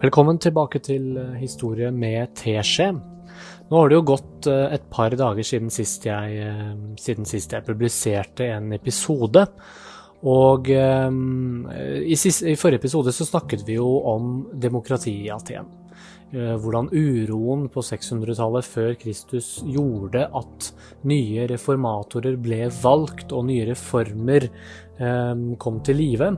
Velkommen 0.00 0.38
tilbake 0.40 0.80
til 0.80 1.12
eh, 1.20 1.32
historie 1.42 1.90
med 1.92 2.30
teskje. 2.38 2.86
Nå 3.68 3.76
har 3.76 3.90
det 3.90 3.98
jo 3.98 4.04
gått 4.08 4.46
eh, 4.48 4.72
et 4.78 4.86
par 4.88 5.12
dager 5.12 5.44
siden 5.44 5.68
sist 5.68 6.06
jeg, 6.08 6.38
eh, 6.40 6.70
siden 6.96 7.28
sist 7.28 7.52
jeg 7.52 7.66
publiserte 7.66 8.46
en 8.48 8.72
episode. 8.72 9.44
Og 10.20 10.66
i, 10.68 12.16
sist, 12.20 12.42
i, 12.44 12.52
forrige 12.60 12.82
episode 12.82 13.12
så 13.16 13.24
snakket 13.24 13.62
vi 13.64 13.78
jo 13.78 13.86
om 14.04 14.26
demokrati 14.52 15.14
i 15.22 15.30
Aten. 15.32 15.70
Hvordan 16.30 16.90
uroen 16.92 17.62
på 17.72 17.80
600-tallet 17.80 18.68
før 18.68 18.90
Kristus 19.00 19.48
gjorde 19.64 20.26
at 20.28 20.68
nye 21.08 21.46
reformatorer 21.48 22.36
ble 22.36 22.68
valgt, 22.82 23.32
og 23.32 23.48
nye 23.48 23.64
reformer 23.72 24.50
kom 25.64 25.80
til 25.88 25.98
live. 26.02 26.28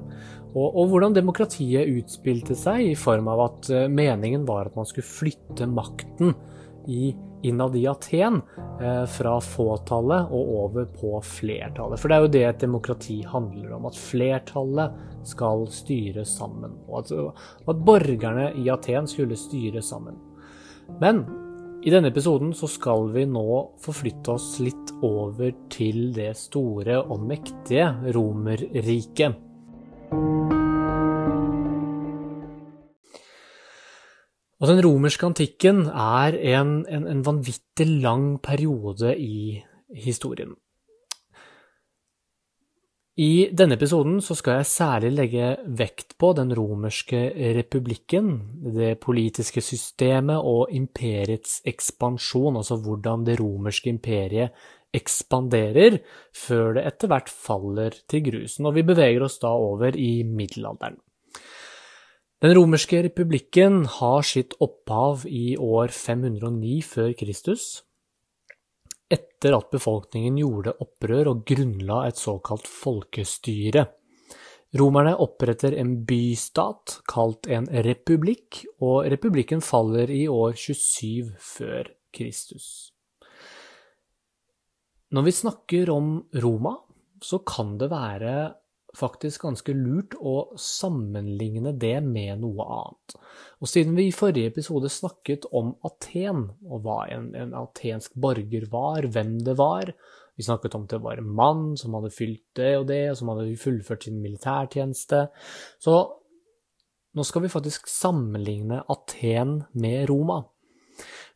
Og, 0.53 0.67
og, 0.69 0.89
hvordan 0.91 1.15
demokratiet 1.17 1.89
utspilte 1.97 2.57
seg 2.59 2.91
i 2.91 2.97
form 2.99 3.31
av 3.33 3.45
at 3.47 3.71
uh, 3.73 3.85
meningen 3.89 4.45
var 4.49 4.69
at 4.69 4.77
man 4.77 4.89
skulle 4.89 5.09
flytte 5.09 5.69
makten 5.71 6.35
i, 6.87 7.15
innad 7.43 7.77
i 7.77 7.87
Aten 7.87 8.41
eh, 8.81 9.05
fra 9.07 9.37
fåtallet 9.41 10.31
og 10.35 10.49
over 10.65 10.89
på 10.91 11.13
flertallet. 11.27 12.01
For 12.01 12.11
det 12.11 12.17
er 12.17 12.25
jo 12.25 12.33
det 12.35 12.43
et 12.49 12.65
demokrati 12.65 13.21
handler 13.27 13.77
om, 13.77 13.87
at 13.87 13.99
flertallet 13.99 14.97
skal 15.27 15.69
styre 15.71 16.25
sammen. 16.27 16.75
Og 16.89 17.05
at, 17.05 17.13
at 17.71 17.85
borgerne 17.87 18.51
i 18.59 18.67
Aten 18.75 19.07
skulle 19.11 19.39
styre 19.39 19.83
sammen. 19.83 20.19
Men 21.03 21.25
i 21.83 21.91
denne 21.91 22.13
episoden 22.13 22.53
så 22.55 22.69
skal 22.71 23.09
vi 23.15 23.25
nå 23.27 23.47
forflytte 23.83 24.37
oss 24.37 24.53
litt 24.63 24.93
over 25.03 25.55
til 25.73 26.13
det 26.15 26.33
store 26.39 27.01
og 27.03 27.25
mektige 27.27 27.89
Romerriket. 28.15 29.52
Og 34.63 34.71
den 34.71 34.79
romerske 34.85 35.27
antikken 35.27 35.89
er 35.91 36.37
en, 36.55 36.85
en, 36.87 37.07
en 37.11 37.23
vanvittig 37.27 37.89
lang 38.05 38.37
periode 38.39 39.17
i 39.19 39.59
historien. 40.05 40.55
I 43.19 43.51
denne 43.53 43.75
episoden 43.77 44.23
skal 44.25 44.63
jeg 44.63 44.71
særlig 44.71 45.11
legge 45.13 45.49
vekt 45.67 46.15
på 46.17 46.31
den 46.39 46.55
romerske 46.57 47.27
republikken, 47.59 48.31
det 48.73 49.03
politiske 49.03 49.61
systemet 49.61 50.39
og 50.39 50.71
imperiets 50.73 51.59
ekspansjon, 51.69 52.57
altså 52.63 52.79
hvordan 52.81 53.27
det 53.27 53.37
romerske 53.43 53.93
imperiet 53.93 54.55
ekspanderer 54.95 55.99
før 56.33 56.79
det 56.79 56.87
etter 56.89 57.11
hvert 57.11 57.29
faller 57.29 57.99
til 58.09 58.25
grusen. 58.31 58.71
Og 58.71 58.79
vi 58.79 58.87
beveger 58.87 59.27
oss 59.27 59.43
da 59.43 59.51
over 59.53 59.99
i 59.99 60.23
middelalderen. 60.23 61.03
Den 62.43 62.57
romerske 62.59 62.99
republikken 63.05 63.85
har 63.87 64.25
sitt 64.27 64.57
opphav 64.59 65.21
i 65.31 65.53
år 65.63 65.93
509 65.95 66.79
før 66.83 67.13
Kristus, 67.15 67.67
etter 69.07 69.55
at 69.55 69.69
befolkningen 69.71 70.41
gjorde 70.41 70.73
opprør 70.83 71.31
og 71.31 71.45
grunnla 71.47 72.01
et 72.09 72.19
såkalt 72.19 72.67
folkestyre. 72.67 73.85
Romerne 74.75 75.13
oppretter 75.23 75.77
en 75.79 75.93
bystat 76.09 76.97
kalt 77.13 77.47
en 77.47 77.69
republikk, 77.87 78.65
og 78.83 79.07
republikken 79.13 79.63
faller 79.63 80.11
i 80.11 80.25
år 80.27 80.59
27 80.59 81.37
før 81.39 81.93
Kristus. 82.11 82.91
Når 85.15 85.29
vi 85.29 85.37
snakker 85.39 85.95
om 85.95 86.11
Roma, 86.43 86.75
så 87.23 87.39
kan 87.47 87.77
det 87.79 87.93
være 87.93 88.35
faktisk 88.97 89.47
ganske 89.47 89.73
lurt 89.77 90.15
å 90.21 90.53
sammenligne 90.61 91.73
det 91.81 91.97
med 92.05 92.43
noe 92.43 92.67
annet. 92.77 93.15
Og 93.63 93.71
siden 93.71 93.97
vi 93.97 94.09
i 94.11 94.15
forrige 94.15 94.53
episode 94.53 94.91
snakket 94.93 95.47
om 95.57 95.73
Aten, 95.87 96.45
og 96.69 96.85
hva 96.85 97.05
en, 97.15 97.31
en 97.39 97.55
atensk 97.63 98.17
borger 98.21 98.69
var, 98.73 99.09
hvem 99.09 99.39
det 99.45 99.57
var 99.61 99.95
Vi 100.37 100.47
snakket 100.47 100.75
om 100.75 100.87
at 100.87 100.95
det 100.95 101.03
var 101.05 101.21
en 101.21 101.33
mann 101.37 101.65
som 101.77 101.93
hadde 101.93 102.09
fylt 102.13 102.45
det 102.57 102.71
og 102.79 102.87
det, 102.89 103.03
og 103.11 103.19
som 103.19 103.29
hadde 103.35 103.51
fullført 103.61 104.07
sin 104.07 104.23
militærtjeneste. 104.23 105.27
Så 105.77 105.93
nå 107.13 107.27
skal 107.29 107.45
vi 107.45 107.53
faktisk 107.53 107.91
sammenligne 107.93 108.81
Aten 108.89 109.59
med 109.77 110.09
Roma. 110.09 110.41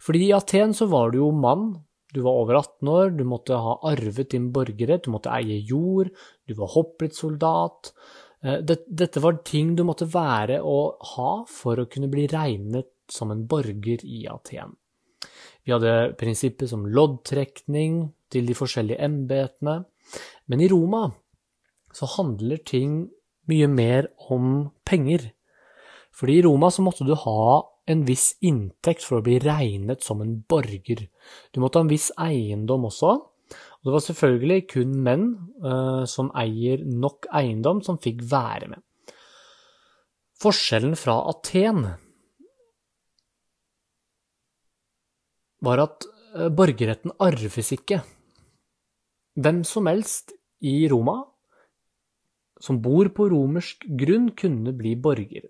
Fordi 0.00 0.30
i 0.30 0.32
Aten 0.32 0.72
så 0.76 0.88
var 0.88 1.12
du 1.12 1.20
jo 1.20 1.28
mann 1.36 1.74
du 2.16 2.22
var 2.22 2.38
over 2.40 2.54
18 2.54 2.88
år, 2.88 3.10
du 3.18 3.24
måtte 3.28 3.58
ha 3.60 3.74
arvet 3.90 4.30
din 4.32 4.48
borgerrett, 4.54 5.04
du 5.04 5.12
måtte 5.12 5.32
eie 5.36 5.58
jord, 5.68 6.08
du 6.46 6.54
var 6.54 6.72
hoppritsoldat. 6.74 7.92
soldat. 7.92 8.76
dette 8.86 9.20
var 9.20 9.42
ting 9.44 9.74
du 9.76 9.82
måtte 9.84 10.06
være 10.06 10.60
og 10.62 11.02
ha 11.16 11.30
for 11.50 11.80
å 11.80 11.88
kunne 11.90 12.10
bli 12.12 12.26
regnet 12.30 12.92
som 13.10 13.30
en 13.30 13.46
borger 13.46 14.04
i 14.04 14.26
Aten. 14.30 14.76
Vi 15.66 15.74
hadde 15.74 16.14
prinsippet 16.18 16.70
som 16.70 16.86
loddtrekning 16.86 18.04
til 18.30 18.46
de 18.46 18.54
forskjellige 18.54 19.02
embetene. 19.02 19.80
Men 20.46 20.62
i 20.62 20.68
Roma 20.70 21.08
så 21.96 22.06
handler 22.16 22.62
ting 22.62 23.06
mye 23.50 23.66
mer 23.70 24.10
om 24.30 24.68
penger. 24.86 25.32
Fordi 26.14 26.38
i 26.38 26.44
Roma 26.46 26.70
så 26.70 26.84
måtte 26.86 27.06
du 27.06 27.14
ha 27.18 27.64
en 27.86 28.04
viss 28.06 28.34
inntekt 28.46 29.04
for 29.06 29.18
å 29.18 29.26
bli 29.26 29.38
regnet 29.42 30.02
som 30.06 30.22
en 30.22 30.38
borger. 30.48 31.06
Du 31.52 31.60
måtte 31.62 31.80
ha 31.80 31.86
en 31.86 31.92
viss 31.92 32.10
eiendom 32.18 32.88
også. 32.88 33.16
Og 33.86 33.92
det 33.92 33.94
var 33.94 34.02
selvfølgelig 34.02 34.62
kun 34.72 34.94
menn 35.06 35.28
uh, 35.62 36.02
som 36.10 36.32
eier 36.34 36.80
nok 36.82 37.28
eiendom, 37.30 37.84
som 37.86 38.00
fikk 38.02 38.24
være 38.26 38.72
med. 38.72 38.82
Forskjellen 40.42 40.96
fra 40.98 41.14
Aten 41.30 41.84
var 45.62 45.84
at 45.84 46.08
uh, 46.34 46.50
borgerretten 46.50 47.14
arves 47.22 47.70
ikke. 47.78 48.00
Hvem 49.38 49.62
som 49.62 49.86
helst 49.86 50.34
i 50.66 50.80
Roma 50.90 51.20
som 52.58 52.80
bor 52.82 53.12
på 53.14 53.28
romersk 53.30 53.86
grunn, 54.00 54.32
kunne 54.34 54.74
bli 54.74 54.96
borger. 54.98 55.46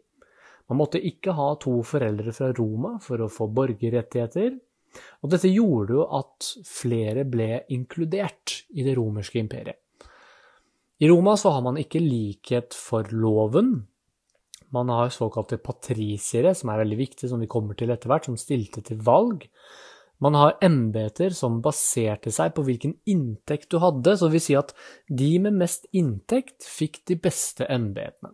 Man 0.68 0.80
måtte 0.82 1.00
ikke 1.00 1.32
ha 1.38 1.52
to 1.62 1.78
foreldre 1.86 2.34
fra 2.34 2.50
Roma 2.52 2.96
for 3.00 3.22
å 3.22 3.30
få 3.30 3.46
borgerrettigheter. 3.54 4.56
Og 5.24 5.32
dette 5.32 5.50
gjorde 5.50 5.96
jo 5.98 6.06
at 6.18 6.52
flere 6.68 7.26
ble 7.28 7.64
inkludert 7.74 8.62
i 8.76 8.86
det 8.86 8.96
romerske 8.98 9.40
imperiet. 9.40 9.80
I 10.96 11.10
Roma 11.10 11.34
så 11.36 11.52
har 11.52 11.64
man 11.64 11.76
ikke 11.76 12.00
likhet 12.00 12.76
for 12.76 13.08
loven. 13.12 13.82
Man 14.72 14.88
har 14.88 15.12
såkalte 15.12 15.58
patrisiere, 15.60 16.54
som 16.56 16.72
er 16.72 16.80
veldig 16.80 16.98
viktige, 16.98 17.28
som 17.30 17.42
vi 17.42 17.50
kommer 17.50 17.76
til 17.76 17.92
etter 17.92 18.10
hvert, 18.10 18.28
som 18.28 18.38
stilte 18.40 18.80
til 18.84 19.02
valg. 19.04 19.44
Man 20.24 20.34
har 20.38 20.56
embeter 20.64 21.34
som 21.36 21.60
baserte 21.64 22.32
seg 22.32 22.54
på 22.56 22.64
hvilken 22.64 22.96
inntekt 23.04 23.68
du 23.72 23.78
hadde, 23.82 24.16
så 24.16 24.30
det 24.30 24.38
vil 24.38 24.44
si 24.46 24.56
at 24.56 24.72
de 25.12 25.30
med 25.44 25.58
mest 25.60 25.84
inntekt 25.92 26.64
fikk 26.64 27.02
de 27.10 27.18
beste 27.20 27.68
embetene. 27.68 28.32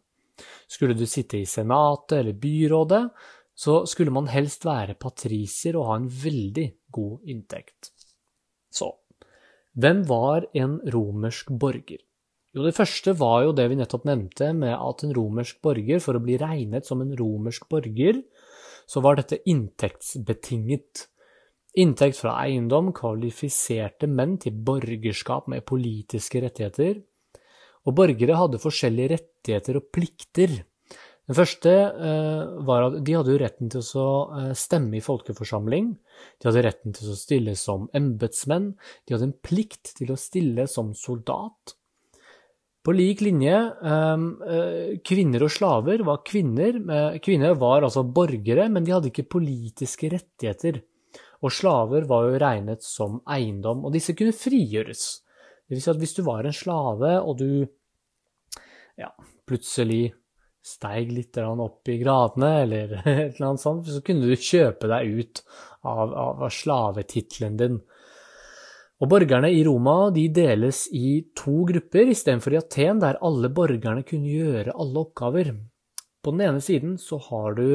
Skulle 0.71 0.95
du 0.97 1.05
sitte 1.11 1.41
i 1.41 1.49
senatet 1.49 2.21
eller 2.21 2.39
byrådet, 2.39 3.03
så 3.55 3.83
skulle 3.89 4.15
man 4.15 4.31
helst 4.33 4.65
være 4.67 4.97
patricier 5.01 5.77
og 5.79 5.89
ha 5.91 5.99
en 6.01 6.09
veldig 6.09 6.69
god 6.95 7.29
inntekt. 7.31 7.93
Så, 8.73 8.89
hvem 9.73 10.03
var 10.09 10.49
en 10.57 10.81
romersk 10.93 11.53
borger? 11.61 12.01
Jo, 12.53 12.65
det 12.67 12.75
første 12.77 13.15
var 13.17 13.47
jo 13.47 13.55
det 13.57 13.65
vi 13.73 13.79
nettopp 13.79 14.05
nevnte, 14.09 14.51
med 14.53 14.75
at 14.77 15.05
en 15.05 15.15
romersk 15.17 15.63
borger, 15.65 16.03
for 16.05 16.19
å 16.19 16.25
bli 16.25 16.37
regnet 16.41 16.89
som 16.89 17.01
en 17.01 17.15
romersk 17.17 17.65
borger, 17.73 18.21
så 18.89 19.01
var 19.01 19.17
dette 19.17 19.41
inntektsbetinget. 19.49 21.07
Inntekt 21.81 22.19
fra 22.21 22.35
eiendom 22.43 22.91
kvalifiserte 22.93 24.09
menn 24.11 24.37
til 24.43 24.59
borgerskap 24.67 25.49
med 25.49 25.65
politiske 25.65 26.43
rettigheter, 26.45 27.01
og 27.89 27.97
borgere 27.97 28.37
hadde 28.37 28.61
forskjellige 28.63 29.15
rettigheter 29.15 29.81
og 29.81 29.89
plikter. 29.95 30.53
Den 31.33 31.39
første 31.39 31.71
eh, 31.73 32.49
var 32.69 32.91
at 32.91 32.97
de 33.07 33.13
hadde 33.17 33.33
jo 33.33 33.39
retten 33.41 33.71
til 33.73 33.87
å 33.97 34.09
eh, 34.37 34.51
stemme 34.53 34.99
i 34.99 35.01
folkeforsamling. 35.01 35.87
De 36.37 36.49
hadde 36.51 36.65
retten 36.67 36.93
til 36.93 37.09
å 37.09 37.17
stille 37.17 37.55
som 37.57 37.87
embetsmenn. 37.97 38.67
De 39.09 39.17
hadde 39.17 39.31
en 39.31 39.39
plikt 39.41 39.95
til 39.97 40.13
å 40.13 40.19
stille 40.21 40.67
som 40.69 40.91
soldat. 40.93 41.73
På 42.85 42.93
lik 42.93 43.25
linje, 43.25 43.57
eh, 43.65 44.29
kvinner 45.09 45.49
og 45.49 45.55
slaver 45.57 46.05
var 46.05 46.21
kvinner. 46.29 46.77
Kvinner 47.25 47.57
var 47.57 47.89
altså 47.89 48.05
borgere, 48.05 48.69
men 48.69 48.85
de 48.85 48.93
hadde 48.93 49.09
ikke 49.09 49.31
politiske 49.39 50.13
rettigheter. 50.13 50.83
Og 51.41 51.57
slaver 51.57 52.05
var 52.13 52.29
jo 52.29 52.41
regnet 52.45 52.85
som 52.85 53.23
eiendom, 53.25 53.87
og 53.89 53.97
disse 53.97 54.13
kunne 54.13 54.37
frigjøres. 54.37 55.23
Det 55.65 55.79
vil 55.79 55.87
si 55.87 55.95
at 55.97 56.05
hvis 56.05 56.19
du 56.21 56.27
var 56.29 56.45
en 56.45 56.61
slave, 56.61 57.23
og 57.25 57.39
du 57.41 57.65
ja, 59.01 59.15
plutselig 59.49 60.11
steig 60.63 61.11
litt 61.13 61.39
opp 61.43 61.89
i 61.91 61.99
gradene, 62.01 62.53
eller 62.63 62.93
et 63.03 63.37
eller 63.37 63.49
annet 63.53 63.65
sånt, 63.65 63.89
så 63.89 64.03
kunne 64.05 64.29
du 64.29 64.37
kjøpe 64.37 64.91
deg 64.91 65.19
ut 65.19 65.43
av, 65.83 66.15
av 66.15 66.47
slavetittelen 66.51 67.59
din. 67.59 67.81
Og 69.03 69.11
Borgerne 69.11 69.51
i 69.51 69.65
Roma 69.67 70.13
de 70.15 70.29
deles 70.31 70.85
i 70.95 71.17
to 71.35 71.65
grupper, 71.67 72.13
istedenfor 72.13 72.55
i 72.55 72.61
Aten, 72.61 73.01
der 73.03 73.19
alle 73.27 73.51
borgerne 73.51 74.05
kunne 74.07 74.31
gjøre 74.31 74.77
alle 74.79 75.03
oppgaver. 75.03 75.51
På 76.23 76.31
den 76.31 76.45
ene 76.47 76.63
siden 76.63 76.95
så 77.03 77.19
har 77.27 77.59
du 77.59 77.67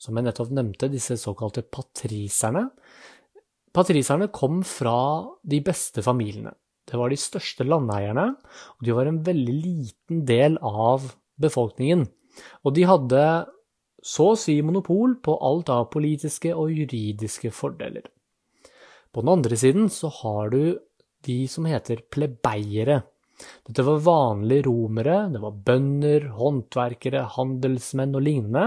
som 0.00 0.16
jeg 0.16 0.26
nettopp 0.26 0.52
nevnte, 0.56 0.88
disse 0.88 1.18
såkalte 1.20 1.62
patriserne. 1.68 2.70
Patriserne 3.76 4.30
kom 4.32 4.62
fra 4.66 4.96
de 5.46 5.60
beste 5.64 6.02
familiene. 6.02 6.54
Det 6.88 6.98
var 6.98 7.12
de 7.12 7.18
største 7.20 7.66
landeierne, 7.68 8.30
og 8.78 8.86
de 8.86 8.94
var 8.96 9.10
en 9.10 9.20
veldig 9.26 9.56
liten 9.60 10.24
del 10.26 10.56
av 10.64 11.04
befolkningen. 11.40 12.06
Og 12.64 12.74
de 12.76 12.86
hadde 12.88 13.24
så 14.00 14.30
å 14.32 14.38
si 14.38 14.56
monopol 14.64 15.18
på 15.24 15.36
alt 15.44 15.70
av 15.72 15.90
politiske 15.92 16.54
og 16.56 16.72
juridiske 16.72 17.52
fordeler. 17.52 18.06
På 19.10 19.24
den 19.24 19.32
andre 19.34 19.58
siden 19.58 19.90
så 19.92 20.10
har 20.22 20.52
du 20.54 20.78
de 21.26 21.40
som 21.50 21.66
heter 21.68 22.04
plebeiere. 22.12 23.02
Dette 23.66 23.84
var 23.84 24.04
vanlige 24.04 24.66
romere, 24.68 25.24
det 25.32 25.40
var 25.42 25.58
bønder, 25.66 26.30
håndverkere, 26.36 27.26
handelsmenn 27.36 28.16
og 28.16 28.24
lignende, 28.24 28.66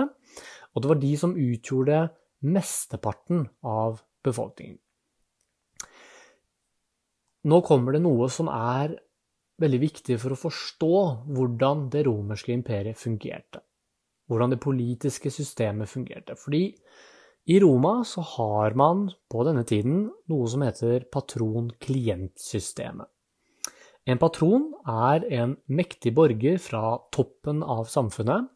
og 0.74 0.82
det 0.82 0.90
var 0.90 1.02
de 1.02 1.12
som 1.22 1.36
utgjorde 1.38 2.00
mesteparten 2.44 3.46
av 3.62 4.02
befolkningen. 4.26 4.80
Nå 7.44 7.60
kommer 7.68 7.96
det 7.96 8.04
noe 8.04 8.30
som 8.32 8.50
er 8.52 8.96
veldig 9.62 9.80
viktig 9.84 10.18
for 10.22 10.34
å 10.34 10.40
forstå 10.40 10.96
hvordan 11.36 11.88
det 11.94 12.06
romerske 12.08 12.54
imperiet 12.56 13.00
fungerte. 13.00 13.62
Hvordan 14.32 14.54
det 14.54 14.62
politiske 14.64 15.32
systemet 15.34 15.92
fungerte. 15.92 16.38
Fordi 16.40 16.66
i 17.52 17.60
Roma 17.60 18.06
så 18.08 18.24
har 18.38 18.76
man 18.80 19.10
på 19.32 19.44
denne 19.44 19.66
tiden 19.68 20.06
noe 20.32 20.48
som 20.48 20.64
heter 20.64 21.04
patron-klient-systemet. 21.12 23.10
En 24.08 24.20
patron 24.20 24.70
er 24.90 25.24
en 25.32 25.58
mektig 25.72 26.12
borger 26.16 26.58
fra 26.60 26.98
toppen 27.16 27.62
av 27.64 27.88
samfunnet, 27.92 28.50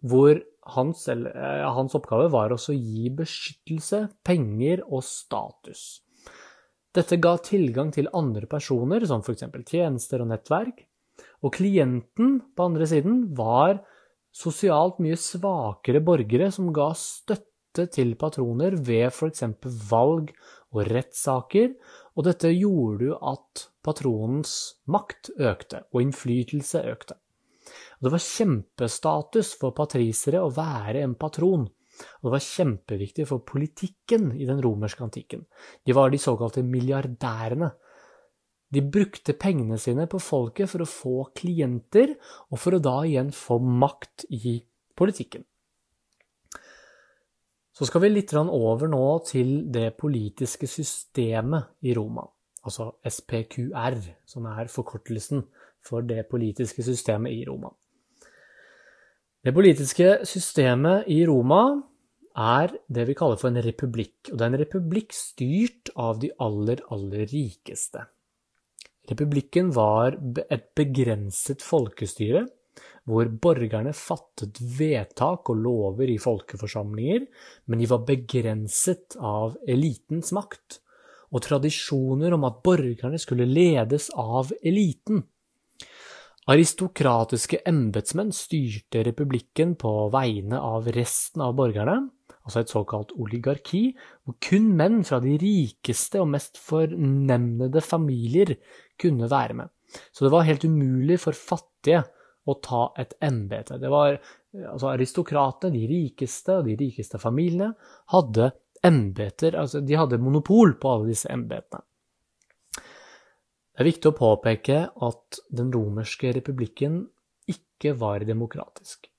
hvor 0.00 0.40
hans, 0.76 1.04
eller, 1.12 1.34
hans 1.76 1.96
oppgave 1.96 2.30
var 2.32 2.54
også 2.54 2.72
å 2.72 2.78
gi 2.78 3.10
beskyttelse, 3.16 4.06
penger 4.24 4.84
og 4.88 5.04
status. 5.04 6.02
Dette 6.92 7.16
ga 7.16 7.38
tilgang 7.40 7.92
til 7.94 8.10
andre 8.12 8.48
personer, 8.50 9.04
som 9.08 9.22
f.eks. 9.24 9.46
tjenester 9.64 10.20
og 10.20 10.28
nettverk. 10.32 10.84
Og 11.42 11.54
klienten 11.56 12.36
på 12.56 12.66
andre 12.68 12.88
siden 12.88 13.24
var 13.36 13.80
sosialt 14.32 15.00
mye 15.02 15.16
svakere 15.20 16.02
borgere 16.04 16.50
som 16.52 16.70
ga 16.74 16.90
støtte 16.96 17.86
til 17.92 18.14
patroner 18.20 18.76
ved 18.76 19.08
f.eks. 19.08 19.44
valg 19.88 20.32
og 20.72 20.84
rettssaker, 20.88 21.72
og 22.16 22.28
dette 22.28 22.52
gjorde 22.52 23.08
jo 23.08 23.18
at 23.32 23.66
patronens 23.84 24.54
makt 24.92 25.32
økte, 25.40 25.84
og 25.92 26.04
innflytelse 26.04 26.84
økte. 26.92 27.16
Og 28.00 28.08
det 28.08 28.12
var 28.14 28.24
kjempestatus 28.26 29.54
for 29.60 29.76
patrisere 29.76 30.42
å 30.44 30.52
være 30.52 31.04
en 31.06 31.16
patron. 31.16 31.68
Og 32.20 32.28
det 32.28 32.34
var 32.34 32.44
kjempeviktig 32.46 33.26
for 33.30 33.44
politikken 33.46 34.32
i 34.36 34.48
den 34.48 34.62
romerske 34.64 35.04
antikken. 35.04 35.46
De 35.86 35.96
var 35.96 36.12
de 36.12 36.20
såkalte 36.20 36.64
milliardærene. 36.66 37.70
De 38.72 38.82
brukte 38.82 39.36
pengene 39.36 39.76
sine 39.78 40.06
på 40.08 40.20
folket 40.22 40.70
for 40.72 40.84
å 40.84 40.88
få 40.88 41.16
klienter, 41.36 42.14
og 42.50 42.60
for 42.60 42.76
å 42.76 42.82
da 42.82 42.98
igjen 43.04 43.32
få 43.36 43.58
makt 43.60 44.26
i 44.32 44.60
politikken. 44.96 45.44
Så 47.72 47.88
skal 47.88 48.04
vi 48.04 48.12
litt 48.12 48.32
over 48.36 48.88
nå 48.88 49.04
til 49.28 49.52
det 49.72 49.94
politiske 50.00 50.68
systemet 50.68 51.84
i 51.88 51.94
Roma, 51.96 52.24
altså 52.64 52.92
SPQR, 53.08 53.96
som 54.28 54.46
er 54.46 54.72
forkortelsen 54.72 55.44
for 55.82 56.04
det 56.06 56.26
politiske 56.30 56.84
systemet 56.84 57.32
i 57.32 57.46
Roma. 57.48 57.72
Det 59.42 59.54
politiske 59.54 60.20
systemet 60.28 61.08
i 61.10 61.24
Roma 61.26 61.82
er 62.38 62.72
det 62.88 63.06
vi 63.08 63.16
kaller 63.18 63.38
for 63.40 63.50
en 63.50 63.62
republikk, 63.64 64.30
og 64.30 64.38
det 64.38 64.44
er 64.44 64.52
en 64.52 64.62
republikk 64.62 65.14
styrt 65.16 65.92
av 65.96 66.20
de 66.22 66.32
aller, 66.40 66.82
aller 66.92 67.26
rikeste. 67.30 68.06
Republikken 69.10 69.72
var 69.74 70.16
et 70.48 70.68
begrenset 70.78 71.64
folkestyre, 71.66 72.46
hvor 73.10 73.26
borgerne 73.42 73.90
fattet 73.96 74.60
vedtak 74.78 75.50
og 75.50 75.58
lover 75.58 76.12
i 76.12 76.20
folkeforsamlinger, 76.22 77.26
men 77.66 77.82
de 77.82 77.90
var 77.90 78.06
begrenset 78.06 79.18
av 79.18 79.58
elitens 79.66 80.30
makt, 80.36 80.78
og 81.32 81.42
tradisjoner 81.46 82.36
om 82.36 82.46
at 82.46 82.60
borgerne 82.64 83.18
skulle 83.20 83.48
ledes 83.48 84.10
av 84.14 84.52
eliten. 84.62 85.24
Aristokratiske 86.52 87.60
embetsmenn 87.70 88.32
styrte 88.34 89.04
republikken 89.06 89.76
på 89.78 89.92
vegne 90.12 90.58
av 90.58 90.88
resten 90.94 91.44
av 91.44 91.54
borgerne, 91.58 92.10
altså 92.42 92.62
et 92.62 92.72
såkalt 92.72 93.12
oligarki, 93.20 93.92
hvor 94.24 94.36
kun 94.42 94.72
menn 94.78 95.02
fra 95.06 95.20
de 95.22 95.36
rikeste 95.40 96.22
og 96.22 96.30
mest 96.34 96.58
fornemnede 96.60 97.82
familier 97.84 98.56
kunne 99.00 99.30
være 99.30 99.58
med. 99.62 99.70
Så 100.12 100.24
det 100.24 100.32
var 100.32 100.48
helt 100.48 100.64
umulig 100.64 101.20
for 101.22 101.36
fattige 101.36 102.02
å 102.48 102.56
ta 102.64 102.88
et 102.98 103.14
embete. 103.22 103.78
Det 103.78 103.90
var 103.92 104.16
altså 104.56 104.90
aristokratene, 104.90 105.76
de 105.76 105.86
rikeste 105.90 106.58
og 106.58 106.66
de 106.66 106.76
rikeste 106.80 107.20
familiene, 107.22 107.72
hadde 108.12 108.50
embeter, 108.82 109.56
altså 109.60 109.82
de 109.84 109.98
hadde 109.98 110.18
monopol 110.18 110.74
på 110.80 110.96
alle 110.96 111.12
disse 111.12 111.30
embetene. 111.30 111.84
Det 113.72 113.80
er 113.80 113.88
viktig 113.88 114.10
å 114.10 114.18
påpeke 114.18 114.78
at 115.06 115.38
den 115.54 115.70
romerske 115.72 116.34
republikken 116.36 116.98
ikke 117.48 117.94
var 117.98 118.24
demokratisk. 118.28 119.11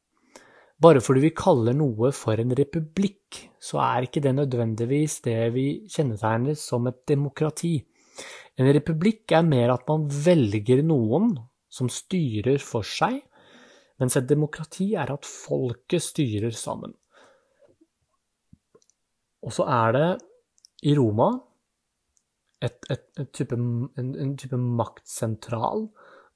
Bare 0.84 1.00
fordi 1.00 1.22
vi 1.24 1.36
kaller 1.38 1.76
noe 1.78 2.10
for 2.16 2.40
en 2.42 2.52
republikk, 2.58 3.38
så 3.62 3.80
er 3.80 4.08
ikke 4.08 4.24
det 4.26 4.34
nødvendigvis 4.36 5.22
det 5.24 5.38
vi 5.56 5.68
kjennetegner 5.88 6.58
som 6.60 6.90
et 6.90 7.00
demokrati. 7.08 7.78
En 8.60 8.68
republikk 8.76 9.32
er 9.32 9.46
mer 9.48 9.72
at 9.74 9.88
man 9.88 10.10
velger 10.12 10.84
noen 10.86 11.32
som 11.72 11.88
styrer 11.90 12.60
for 12.62 12.86
seg, 12.86 13.22
mens 14.02 14.18
et 14.20 14.28
demokrati 14.28 14.92
er 15.00 15.14
at 15.14 15.30
folket 15.30 16.04
styrer 16.04 16.52
sammen. 16.58 16.92
Og 19.44 19.56
så 19.56 19.66
er 19.72 19.96
det 19.96 20.08
i 20.84 20.94
Roma 20.98 21.32
et, 22.64 22.78
et, 22.92 23.08
et 23.20 23.32
type, 23.36 23.56
en, 23.56 24.12
en 24.16 24.36
type 24.40 24.60
maktsentral 24.60 25.88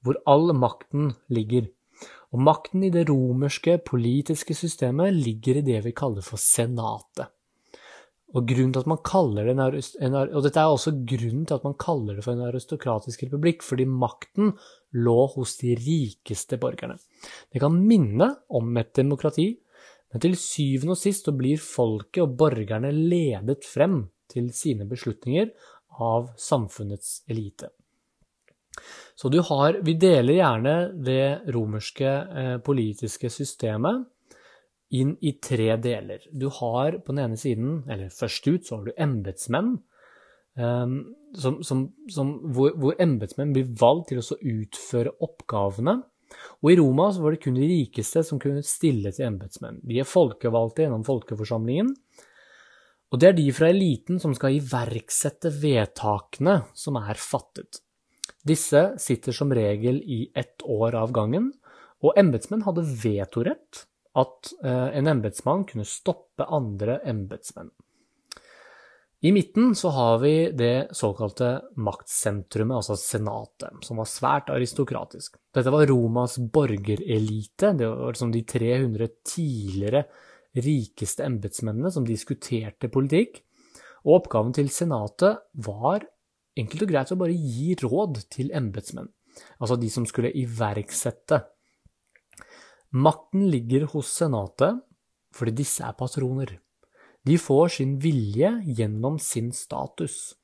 hvor 0.04 0.18
all 0.30 0.52
makten 0.56 1.12
ligger. 1.32 1.68
Og 2.34 2.44
makten 2.44 2.84
i 2.84 2.92
det 2.92 3.06
romerske 3.08 3.78
politiske 3.86 4.56
systemet 4.56 5.16
ligger 5.16 5.60
i 5.60 5.66
det 5.66 5.80
vi 5.86 5.94
kaller 5.96 6.24
for 6.24 6.40
senatet. 6.40 7.30
Og, 8.36 8.44
det 8.44 8.58
en, 10.04 10.14
og 10.18 10.42
dette 10.44 10.60
er 10.60 10.68
også 10.68 10.92
grunnen 11.08 11.46
til 11.48 11.56
at 11.56 11.64
man 11.64 11.78
kaller 11.80 12.18
det 12.18 12.24
for 12.26 12.34
en 12.34 12.44
aristokratisk 12.44 13.24
republikk, 13.24 13.64
fordi 13.64 13.86
makten 13.88 14.52
lå 14.92 15.16
hos 15.32 15.56
de 15.62 15.72
rikeste 15.80 16.58
borgerne. 16.60 16.98
Det 17.48 17.62
kan 17.62 17.80
minne 17.88 18.28
om 18.52 18.76
et 18.76 18.92
demokrati, 19.00 19.54
men 20.12 20.24
til 20.24 20.36
syvende 20.40 20.92
og 20.92 21.00
sist 21.00 21.24
så 21.28 21.32
blir 21.36 21.60
folket 21.60 22.26
og 22.26 22.36
borgerne 22.40 22.92
ledet 22.92 23.64
frem 23.64 24.02
til 24.28 24.52
sine 24.52 24.84
beslutninger 24.88 25.48
av 26.04 26.28
samfunnets 26.36 27.22
elite. 27.32 27.72
Så 29.18 29.28
du 29.28 29.40
har 29.42 29.80
Vi 29.82 29.96
deler 29.98 30.38
gjerne 30.38 30.76
det 31.04 31.50
romerske 31.54 32.06
eh, 32.08 32.56
politiske 32.62 33.30
systemet 33.30 34.06
inn 34.94 35.16
i 35.20 35.34
tre 35.42 35.74
deler. 35.76 36.22
Du 36.32 36.48
har 36.60 37.00
på 37.04 37.12
den 37.12 37.24
ene 37.26 37.36
siden, 37.36 37.82
eller 37.90 38.14
først 38.14 38.46
ut, 38.48 38.64
så 38.64 38.78
har 38.78 38.86
du 38.86 38.92
embetsmenn. 38.96 39.74
Som, 41.36 41.82
hvor 42.56 42.72
hvor 42.72 42.96
embetsmenn 42.98 43.52
blir 43.52 43.68
valgt 43.78 44.08
til 44.10 44.22
å 44.22 44.38
utføre 44.38 45.12
oppgavene. 45.22 45.98
Og 46.62 46.72
i 46.72 46.78
Roma 46.80 47.10
så 47.12 47.22
var 47.22 47.34
det 47.34 47.42
kun 47.44 47.58
de 47.58 47.68
rikeste 47.68 48.24
som 48.26 48.40
kunne 48.42 48.64
stille 48.66 49.12
til 49.14 49.28
embetsmenn. 49.28 49.82
De 49.86 50.00
er 50.00 50.08
folkevalgte 50.08 50.84
gjennom 50.84 51.04
folkeforsamlingen. 51.06 51.92
Og 53.08 53.20
det 53.20 53.30
er 53.30 53.36
de 53.38 53.46
fra 53.56 53.70
eliten 53.72 54.18
som 54.20 54.34
skal 54.36 54.58
iverksette 54.58 55.52
vedtakene 55.62 56.62
som 56.76 56.98
er 57.00 57.20
fattet. 57.20 57.80
Disse 58.48 58.82
sitter 59.02 59.34
som 59.36 59.52
regel 59.54 60.00
i 60.02 60.22
ett 60.34 60.62
år 60.64 60.96
av 60.98 61.12
gangen, 61.12 61.50
og 62.04 62.16
embetsmenn 62.18 62.64
hadde 62.66 62.86
vetorett, 63.02 63.84
at 64.18 64.52
eh, 64.64 64.88
en 64.98 65.10
embetsmann 65.10 65.66
kunne 65.68 65.86
stoppe 65.86 66.46
andre 66.48 67.00
embetsmenn. 67.06 67.70
I 69.20 69.32
midten 69.34 69.72
så 69.74 69.90
har 69.90 70.18
vi 70.22 70.50
det 70.54 70.94
såkalte 70.94 71.48
maktsentrumet, 71.82 72.76
altså 72.76 72.94
senatet, 72.96 73.80
som 73.82 73.98
var 73.98 74.06
svært 74.06 74.52
aristokratisk. 74.54 75.40
Dette 75.54 75.72
var 75.74 75.88
Romas 75.90 76.36
borgerelite, 76.38 77.72
det 77.74 77.88
var 77.90 78.14
liksom 78.14 78.30
de 78.30 78.44
300 78.46 79.08
tidligere 79.26 80.04
rikeste 80.54 81.26
embetsmennene 81.26 81.90
som 81.90 82.06
diskuterte 82.06 82.90
politikk. 82.94 83.42
Og 84.06 84.20
oppgaven 84.20 84.54
til 84.54 84.70
senatet 84.70 85.42
var 85.66 86.06
enkelt 86.58 86.84
og 86.84 86.90
greit 86.92 87.12
å 87.14 87.18
bare 87.20 87.36
gi 87.36 87.74
råd 87.82 88.22
til 88.32 88.52
embetsmenn, 88.56 89.08
altså 89.58 89.78
de 89.80 89.90
som 89.92 90.06
skulle 90.08 90.34
iverksette. 90.36 91.42
Makten 92.98 93.48
ligger 93.52 93.88
hos 93.92 94.14
senatet 94.16 94.82
fordi 95.36 95.52
disse 95.60 95.84
er 95.84 95.96
patroner. 95.98 96.54
De 97.26 97.36
får 97.38 97.74
sin 97.76 97.98
vilje 98.00 98.50
gjennom 98.78 99.18
sin 99.20 99.50
status, 99.52 100.38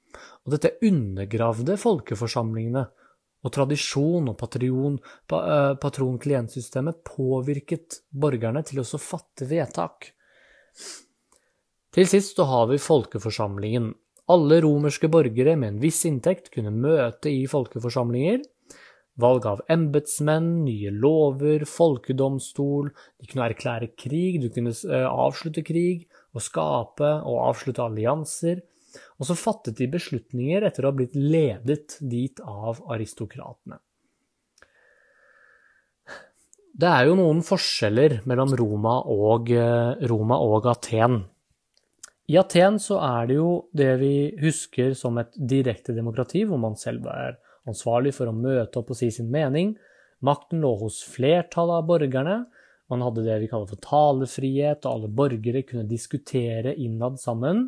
og 0.45 0.55
dette 0.55 0.75
undergravde 0.85 1.79
folkeforsamlingene, 1.81 2.85
og 3.45 3.53
tradisjon 3.53 4.31
og 4.33 4.37
patron, 4.41 4.99
pa, 5.29 5.41
uh, 5.45 5.73
patron-klientsystemet 5.81 7.03
påvirket 7.05 7.99
borgerne 8.09 8.63
til 8.65 8.81
å 8.81 9.01
fatte 9.01 9.49
vedtak. 9.51 10.15
Til 11.95 12.09
sist 12.09 12.41
har 12.41 12.71
vi 12.71 12.81
folkeforsamlingen. 12.81 13.93
Alle 14.33 14.61
romerske 14.65 15.11
borgere 15.13 15.53
med 15.61 15.75
en 15.75 15.81
viss 15.83 16.01
inntekt 16.09 16.49
kunne 16.55 16.73
møte 16.73 17.29
i 17.29 17.45
folkeforsamlinger. 17.51 18.41
Valg 19.21 19.45
av 19.47 19.61
embetsmenn, 19.71 20.65
nye 20.65 20.91
lover, 20.91 21.67
folkedomstol, 21.69 22.89
de 23.21 23.29
kunne 23.31 23.47
erklære 23.47 23.93
krig, 24.01 24.41
du 24.43 24.49
kunne 24.51 24.73
uh, 24.73 25.07
avslutte 25.07 25.63
krig, 25.67 26.09
og 26.35 26.43
skape 26.43 27.11
og 27.23 27.43
avslutte 27.51 27.85
allianser. 27.85 28.65
Og 29.21 29.29
så 29.29 29.37
fattet 29.39 29.79
de 29.79 29.91
beslutninger 29.93 30.67
etter 30.67 30.87
å 30.87 30.91
ha 30.91 30.97
blitt 30.97 31.15
ledet 31.19 31.99
dit 32.01 32.41
av 32.43 32.81
aristokratene. 32.95 33.79
Det 36.75 36.91
er 36.91 37.07
jo 37.07 37.15
noen 37.21 37.45
forskjeller 37.47 38.25
mellom 38.27 38.57
Roma 38.59 38.97
og, 39.07 39.51
eh, 39.55 40.09
Roma 40.11 40.41
og 40.43 40.67
Aten. 40.67 41.21
I 42.25 42.39
Aten 42.41 42.79
så 42.81 42.97
er 43.05 43.27
det 43.29 43.37
jo 43.37 43.49
det 43.77 43.91
vi 44.01 44.15
husker 44.41 44.95
som 44.97 45.19
et 45.21 45.35
direkte 45.37 45.93
demokrati, 45.97 46.47
hvor 46.49 46.61
man 46.61 46.77
selv 46.81 47.05
er 47.13 47.37
ansvarlig 47.69 48.15
for 48.17 48.31
å 48.31 48.37
møte 48.37 48.81
opp 48.81 48.95
og 48.95 48.99
si 48.99 49.11
sin 49.13 49.29
mening. 49.33 49.75
Makten 50.25 50.63
lå 50.65 50.73
hos 50.81 51.03
flertallet 51.05 51.83
av 51.83 51.89
borgerne. 51.89 52.37
Man 52.89 53.05
hadde 53.05 53.27
det 53.27 53.37
vi 53.43 53.49
kaller 53.51 53.69
for 53.69 53.81
talefrihet, 53.85 54.85
og 54.85 54.91
alle 54.91 55.13
borgere 55.13 55.65
kunne 55.69 55.89
diskutere 55.89 56.73
innad 56.81 57.21
sammen. 57.21 57.67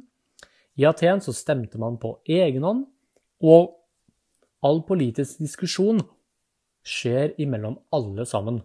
I 0.77 0.89
Aten 0.89 1.21
så 1.25 1.37
stemte 1.37 1.81
man 1.81 2.01
på 2.01 2.15
egen 2.29 2.65
hånd, 2.65 2.87
og 3.45 3.77
all 4.65 4.81
politisk 4.89 5.41
diskusjon 5.45 6.01
skjer 6.87 7.35
imellom 7.43 7.77
alle 7.97 8.25
sammen. 8.29 8.63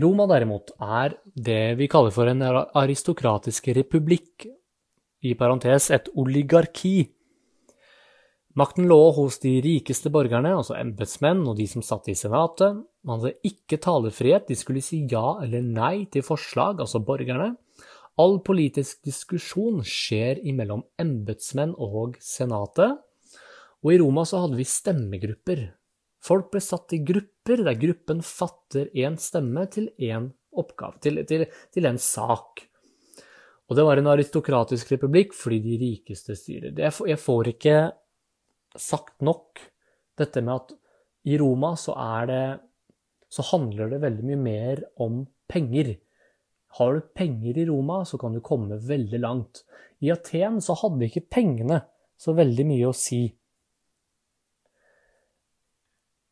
Roma 0.00 0.24
derimot 0.30 0.72
er 0.80 1.18
det 1.36 1.76
vi 1.76 1.88
kaller 1.90 2.14
for 2.14 2.30
en 2.30 2.40
aristokratisk 2.42 3.68
republikk, 3.76 4.46
i 5.22 5.36
parentes 5.38 5.90
et 5.94 6.08
oligarki. 6.18 7.04
Makten 8.58 8.88
lå 8.90 8.98
hos 9.16 9.38
de 9.40 9.52
rikeste 9.64 10.10
borgerne, 10.12 10.50
altså 10.58 10.74
embetsmenn 10.76 11.44
og 11.48 11.56
de 11.60 11.68
som 11.70 11.84
satt 11.84 12.10
i 12.10 12.16
senatet. 12.18 12.80
Man 13.06 13.20
hadde 13.20 13.38
ikke 13.48 13.78
talefrihet, 13.80 14.48
de 14.48 14.56
skulle 14.58 14.82
si 14.84 15.04
ja 15.08 15.38
eller 15.44 15.62
nei 15.64 16.08
til 16.12 16.24
forslag, 16.26 16.82
altså 16.82 17.00
borgerne. 17.06 17.52
All 18.20 18.40
politisk 18.44 19.00
diskusjon 19.06 19.80
skjer 19.88 20.42
imellom 20.44 20.82
embetsmenn 21.00 21.72
og 21.80 22.18
senatet. 22.20 22.98
Og 23.82 23.94
i 23.94 24.02
Roma 24.02 24.26
så 24.28 24.42
hadde 24.42 24.58
vi 24.58 24.68
stemmegrupper. 24.68 25.64
Folk 26.22 26.52
ble 26.52 26.62
satt 26.62 26.94
i 26.94 27.02
grupper 27.06 27.64
der 27.66 27.78
gruppen 27.80 28.22
fatter 28.22 28.90
én 28.94 29.18
stemme 29.20 29.64
til 29.72 29.90
én 29.98 30.30
oppgave, 30.52 31.00
til, 31.02 31.22
til, 31.26 31.46
til 31.72 31.88
en 31.88 31.98
sak. 31.98 32.62
Og 33.70 33.78
det 33.78 33.86
var 33.88 33.98
en 33.98 34.10
aristokratisk 34.12 34.92
republikk 34.92 35.34
fordi 35.34 35.62
de 35.64 35.80
rikeste 35.80 36.36
styrer. 36.38 36.76
Jeg 36.76 37.18
får 37.18 37.52
ikke 37.54 37.76
sagt 38.78 39.18
nok 39.24 39.62
dette 40.18 40.42
med 40.44 40.54
at 40.60 40.76
i 41.26 41.38
Roma 41.40 41.74
så 41.78 41.94
er 41.98 42.26
det 42.30 42.44
Så 43.32 43.42
handler 43.48 43.88
det 43.88 44.02
veldig 44.02 44.24
mye 44.28 44.40
mer 44.42 44.80
om 45.00 45.22
penger 45.48 45.94
har 46.78 46.94
du 46.94 47.00
penger 47.00 47.58
i 47.58 47.66
Roma, 47.68 48.04
så 48.04 48.18
kan 48.18 48.32
du 48.32 48.40
komme 48.40 48.78
veldig 48.80 49.18
langt. 49.20 49.64
I 50.00 50.12
Aten 50.14 50.60
så 50.64 50.76
hadde 50.80 51.04
ikke 51.04 51.28
pengene 51.36 51.82
så 52.16 52.32
veldig 52.36 52.64
mye 52.68 52.88
å 52.88 52.96
si. 52.96 53.26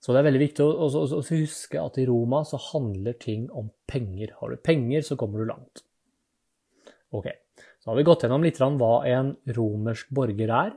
Så 0.01 0.15
det 0.15 0.23
er 0.23 0.29
veldig 0.31 0.41
viktig 0.41 0.65
å, 0.65 0.89
huske 1.29 1.81
at 1.81 1.99
i 2.01 2.07
Roma 2.09 2.41
så 2.49 2.61
handler 2.71 3.19
ting 3.21 3.51
om 3.53 3.69
penger. 3.91 4.33
Har 4.41 4.53
du 4.53 4.57
penger, 4.57 5.05
så 5.05 5.19
kommer 5.21 5.43
du 5.43 5.51
langt. 5.51 5.85
Ok, 7.13 7.29
så 7.83 7.91
har 7.91 7.99
vi 7.99 8.07
gått 8.09 8.25
gjennom 8.25 8.47
litt 8.47 8.61
hva 8.61 8.95
en 9.11 9.35
romersk 9.57 10.09
borger 10.17 10.55
er. 10.57 10.73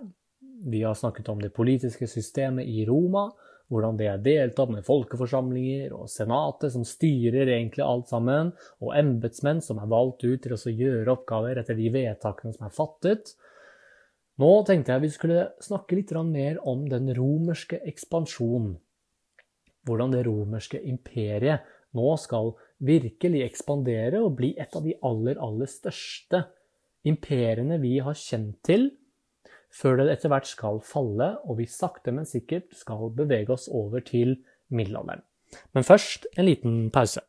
Vi 0.67 0.83
har 0.83 0.97
snakket 0.97 1.31
om 1.31 1.39
det 1.39 1.53
politiske 1.55 2.07
systemet 2.09 2.67
i 2.67 2.83
Roma 2.89 3.29
hvordan 3.71 3.97
det 3.97 4.09
er 4.09 4.21
deltatt 4.23 4.71
med 4.73 4.85
folkeforsamlinger 4.85 5.95
og 5.97 6.11
senatet 6.11 6.73
som 6.75 6.83
styrer 6.87 7.49
egentlig 7.55 7.83
alt 7.85 8.11
sammen, 8.11 8.51
og 8.83 8.93
embetsmenn 8.97 9.63
som 9.65 9.79
er 9.81 9.89
valgt 9.91 10.25
ut 10.25 10.43
til 10.43 10.55
å 10.55 10.75
gjøre 10.83 11.15
oppgaver 11.15 11.61
etter 11.61 11.77
de 11.79 11.89
vedtakene 11.93 12.53
som 12.55 12.67
er 12.67 12.75
fattet. 12.75 13.33
Nå 14.41 14.51
tenkte 14.67 14.95
jeg 14.95 15.05
vi 15.05 15.13
skulle 15.13 15.47
snakke 15.63 15.97
litt 15.97 16.13
mer 16.27 16.59
om 16.69 16.87
den 16.89 17.11
romerske 17.17 17.79
ekspansjonen. 17.85 18.77
Hvordan 19.83 20.13
det 20.13 20.25
romerske 20.27 20.79
imperiet 20.79 21.65
nå 21.93 22.15
skal 22.17 22.53
virkelig 22.83 23.43
ekspandere 23.45 24.21
og 24.23 24.37
bli 24.39 24.53
et 24.59 24.73
av 24.75 24.85
de 24.85 24.95
aller, 25.05 25.37
aller 25.37 25.69
største 25.69 26.45
imperiene 27.07 27.77
vi 27.83 27.97
har 28.03 28.17
kjent 28.17 28.57
til 28.65 28.89
før 29.73 29.99
det 29.99 30.11
etter 30.13 30.29
hvert 30.29 30.45
skal 30.45 30.79
falle, 30.85 31.31
og 31.49 31.57
vi 31.57 31.65
sakte, 31.69 32.13
men 32.13 32.27
sikkert 32.29 32.69
skal 32.77 33.09
bevege 33.17 33.55
oss 33.55 33.65
over 33.73 34.03
til 34.05 34.35
middelalderen. 34.69 35.23
Men 35.73 35.85
først 35.85 36.27
en 36.37 36.45
liten 36.45 36.75
pause. 36.93 37.23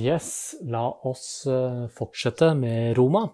Yes, 0.00 0.56
la 0.64 0.86
oss 1.04 1.44
eh, 1.46 1.88
fortsette 1.92 2.54
med 2.56 2.96
Roma. 2.96 3.26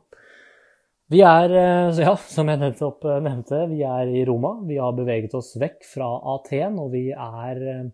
Vi 1.06 1.20
er, 1.22 1.52
eh, 1.54 1.98
ja, 2.02 2.16
som 2.34 2.50
jeg 2.50 2.58
nettopp 2.58 3.06
eh, 3.06 3.20
nevnte, 3.22 3.60
vi 3.70 3.84
er 3.86 4.10
i 4.10 4.24
Roma. 4.26 4.56
Vi 4.66 4.80
har 4.82 4.96
beveget 4.96 5.36
oss 5.38 5.52
vekk 5.62 5.86
fra 5.86 6.08
Aten, 6.34 6.80
og 6.82 6.90
vi 6.96 7.10
er 7.12 7.90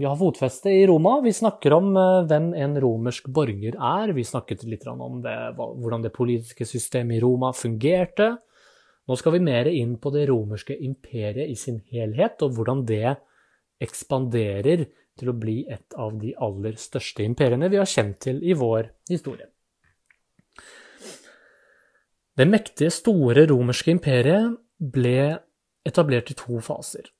Vi 0.00 0.06
har 0.08 0.16
fotfeste 0.16 0.72
i 0.72 0.86
Roma. 0.88 1.18
Vi 1.20 1.32
snakker 1.36 1.74
om 1.76 1.90
hvem 2.24 2.54
en 2.56 2.78
romersk 2.80 3.26
borger 3.28 3.74
er. 3.76 4.14
Vi 4.16 4.24
snakket 4.24 4.62
litt 4.64 4.86
om 4.88 5.20
det, 5.20 5.34
hvordan 5.58 6.00
det 6.00 6.14
politiske 6.14 6.64
systemet 6.64 7.18
i 7.18 7.20
Roma 7.20 7.50
fungerte. 7.52 8.38
Nå 9.04 9.18
skal 9.20 9.34
vi 9.34 9.42
mer 9.44 9.68
inn 9.68 9.98
på 10.00 10.08
det 10.14 10.24
romerske 10.30 10.72
imperiet 10.72 11.52
i 11.52 11.58
sin 11.58 11.82
helhet, 11.92 12.40
og 12.40 12.56
hvordan 12.56 12.86
det 12.88 13.18
ekspanderer 13.84 14.86
til 15.20 15.32
å 15.32 15.36
bli 15.36 15.62
et 15.68 15.96
av 16.00 16.16
de 16.20 16.34
aller 16.40 16.76
største 16.80 17.24
imperiene 17.26 17.70
vi 17.70 17.80
har 17.80 17.88
kjent 17.88 18.18
til 18.26 18.42
i 18.42 18.56
vår 18.56 18.90
historie. 19.12 19.48
Det 22.40 22.46
mektige, 22.48 22.92
store 22.94 23.44
romerske 23.50 23.92
imperiet 23.92 24.54
ble 24.80 25.16
etablert 25.86 26.30
i 26.32 26.36
to 26.38 26.60
faser. 26.64 27.10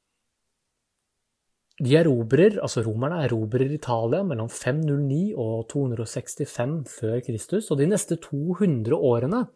De 1.80 1.94
erobrer, 1.96 2.58
altså 2.60 2.82
Romerne 2.84 3.22
erobrer 3.24 3.70
Italia 3.72 4.20
mellom 4.26 4.50
509 4.52 5.32
og 5.40 5.64
265 5.72 6.74
før 6.92 7.22
Kristus, 7.24 7.70
og 7.72 7.80
de 7.80 7.86
neste 7.88 8.18
200 8.20 8.96
årene 8.96 9.46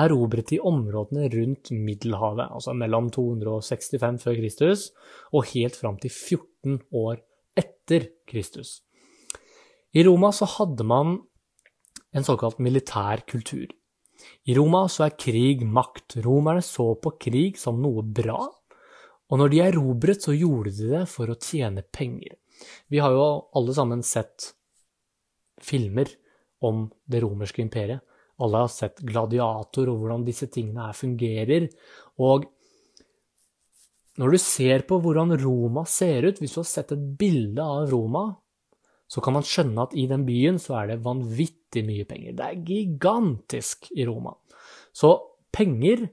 erobret 0.00 0.50
de 0.52 0.60
områdene 0.60 1.30
rundt 1.32 1.72
Middelhavet, 1.72 2.52
altså 2.52 2.76
mellom 2.76 3.08
265 3.12 4.20
før 4.20 4.36
Kristus 4.36 4.90
og 5.32 5.48
helt 5.54 5.76
fram 5.80 5.96
til 6.00 6.12
14 6.12 6.78
år 6.92 7.22
etter 7.58 8.08
Kristus. 8.28 8.80
I 9.92 10.04
Roma 10.06 10.32
så 10.32 10.48
hadde 10.48 10.86
man 10.88 11.18
en 12.12 12.24
såkalt 12.24 12.60
militær 12.62 13.24
kultur. 13.28 13.68
I 14.46 14.54
Roma 14.56 14.86
så 14.92 15.06
er 15.08 15.18
krig 15.18 15.64
makt. 15.66 16.18
Romerne 16.24 16.62
så 16.64 16.92
på 17.00 17.14
krig 17.20 17.58
som 17.60 17.80
noe 17.82 18.04
bra, 18.06 18.46
og 19.32 19.40
når 19.40 19.52
de 19.52 19.60
erobret, 19.64 20.20
så 20.20 20.34
gjorde 20.36 20.74
de 20.76 20.90
det 20.90 21.06
for 21.08 21.32
å 21.32 21.38
tjene 21.40 21.84
penger. 21.88 22.36
Vi 22.92 23.00
har 23.00 23.14
jo 23.14 23.24
alle 23.56 23.74
sammen 23.74 24.02
sett 24.04 24.50
filmer 25.62 26.10
om 26.62 26.84
det 27.08 27.22
romerske 27.24 27.62
imperiet. 27.64 28.02
Alle 28.42 28.64
har 28.64 28.72
sett 28.72 29.00
Gladiator 29.06 29.88
og 29.88 30.02
hvordan 30.02 30.26
disse 30.26 30.50
tingene 30.52 30.84
her 30.88 30.98
fungerer. 30.98 31.68
Og 32.20 32.44
når 34.20 34.34
du 34.34 34.38
ser 34.42 34.84
på 34.88 34.98
hvordan 35.00 35.32
Roma 35.40 35.86
ser 35.88 36.26
ut, 36.28 36.40
hvis 36.40 36.52
du 36.52 36.60
har 36.60 36.68
sett 36.68 36.92
et 36.92 37.04
bilde 37.18 37.64
av 37.64 37.88
Roma, 37.92 38.26
så 39.08 39.20
kan 39.24 39.36
man 39.36 39.44
skjønne 39.44 39.86
at 39.86 39.94
i 39.96 40.06
den 40.08 40.24
byen 40.28 40.58
så 40.60 40.78
er 40.80 40.92
det 40.92 41.02
vanvittig 41.04 41.82
mye 41.84 42.04
penger. 42.08 42.36
Det 42.36 42.46
er 42.46 42.64
gigantisk 42.68 43.90
i 43.96 44.06
Roma. 44.08 44.34
Så 44.92 45.14
penger 45.52 46.06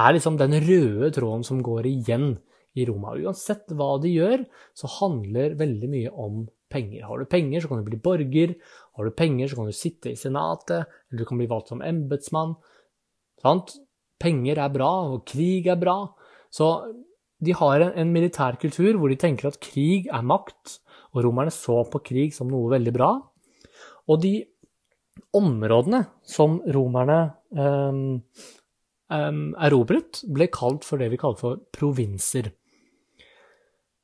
er 0.00 0.16
liksom 0.16 0.38
den 0.40 0.56
røde 0.64 1.10
tråden 1.12 1.44
som 1.44 1.60
går 1.64 1.88
igjen 1.90 2.34
i 2.76 2.86
Roma. 2.88 3.12
Uansett 3.20 3.72
hva 3.76 3.94
de 4.00 4.14
gjør, 4.14 4.46
så 4.76 4.88
handler 4.98 5.58
veldig 5.60 5.92
mye 5.92 6.12
om 6.12 6.46
penger. 6.72 7.04
Har 7.04 7.20
du 7.20 7.28
penger, 7.28 7.60
så 7.60 7.68
kan 7.68 7.82
du 7.82 7.88
bli 7.90 8.00
borger. 8.00 8.56
Har 8.96 9.08
du 9.08 9.16
penger, 9.16 9.48
så 9.48 9.58
kan 9.58 9.68
du 9.68 9.76
sitte 9.76 10.12
i 10.12 10.16
senatet, 10.16 10.88
eller 11.10 11.20
du 11.20 11.28
kan 11.28 11.40
bli 11.40 11.50
valgt 11.50 11.72
som 11.72 11.84
embetsmann. 11.84 12.56
Penger 14.22 14.60
er 14.62 14.72
bra, 14.72 14.92
og 15.12 15.26
krig 15.28 15.68
er 15.68 15.80
bra. 15.80 15.98
Så 16.52 16.72
de 17.42 17.54
har 17.58 17.82
en, 17.82 17.92
en 17.98 18.14
militær 18.14 18.58
kultur 18.62 18.96
hvor 18.98 19.10
de 19.10 19.18
tenker 19.18 19.50
at 19.50 19.60
krig 19.62 20.08
er 20.12 20.24
makt, 20.26 20.78
og 21.12 21.26
romerne 21.26 21.52
så 21.52 21.82
på 21.90 22.00
krig 22.06 22.32
som 22.36 22.50
noe 22.50 22.70
veldig 22.72 22.94
bra. 22.94 23.12
Og 24.08 24.22
de 24.22 24.34
områdene 25.36 26.04
som 26.24 26.58
romerne 26.72 27.18
um, 27.52 28.22
erobret, 29.60 30.22
ble 30.32 30.48
kalt 30.52 30.86
for 30.88 31.00
det 31.00 31.10
vi 31.12 31.20
kaller 31.20 31.40
for 31.40 31.62
provinser. 31.74 32.48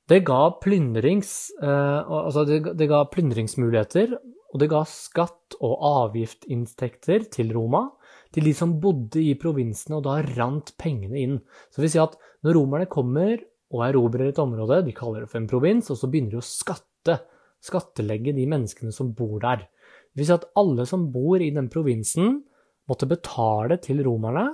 Det 0.09 0.23
ga, 0.25 0.40
plyndrings, 0.61 1.33
uh, 1.62 2.25
altså 2.25 2.45
det, 2.49 2.62
det 2.80 2.88
ga 2.90 3.02
plyndringsmuligheter, 3.12 4.16
og 4.49 4.62
det 4.62 4.71
ga 4.73 4.83
skatt- 4.88 5.59
og 5.64 5.80
avgiftinntekter 5.85 7.28
til 7.33 7.52
Roma, 7.57 7.87
til 8.35 8.48
de 8.48 8.55
som 8.57 8.76
bodde 8.83 9.22
i 9.22 9.37
provinsene, 9.40 9.98
og 9.98 10.05
da 10.07 10.18
rant 10.37 10.74
pengene 10.81 11.18
inn. 11.20 11.38
Så 11.68 11.81
det 11.81 11.87
vil 11.87 11.94
si 11.94 12.03
at 12.03 12.18
når 12.44 12.59
romerne 12.59 12.90
kommer 12.90 13.38
og 13.74 13.85
erobrer 13.88 14.31
et 14.31 14.40
område, 14.42 14.83
de 14.87 14.94
kaller 14.96 15.24
det 15.24 15.33
for 15.33 15.40
en 15.40 15.48
provins, 15.50 15.90
og 15.92 15.98
så 16.00 16.11
begynner 16.11 16.37
de 16.37 16.42
å 16.42 16.46
skatte, 16.46 17.18
skattelegge 17.64 18.37
de 18.37 18.46
menneskene 18.48 18.94
som 18.94 19.14
bor 19.16 19.40
der. 19.44 19.66
Det 20.12 20.22
vil 20.22 20.31
si 20.31 20.37
at 20.37 20.48
alle 20.61 20.87
som 20.88 21.09
bor 21.14 21.40
i 21.42 21.53
den 21.55 21.70
provinsen, 21.72 22.42
måtte 22.88 23.09
betale 23.09 23.76
til 23.85 24.00
romerne, 24.07 24.46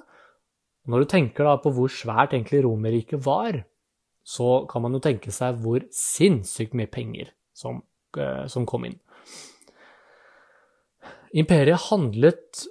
og 0.85 0.93
når 0.93 1.05
du 1.05 1.11
tenker 1.15 1.49
da 1.49 1.55
på 1.63 1.73
hvor 1.73 1.93
svært 1.93 2.35
egentlig 2.37 2.61
Romerriket 2.67 3.23
var, 3.25 3.63
så 4.25 4.65
kan 4.69 4.85
man 4.85 4.97
jo 4.97 5.01
tenke 5.05 5.33
seg 5.33 5.57
hvor 5.65 5.85
sinnssykt 5.93 6.77
mye 6.77 6.91
penger 6.93 7.31
som, 7.57 7.81
uh, 8.19 8.45
som 8.49 8.67
kom 8.69 8.85
inn. 8.89 8.99
Imperiet 11.35 11.89
handlet 11.89 12.67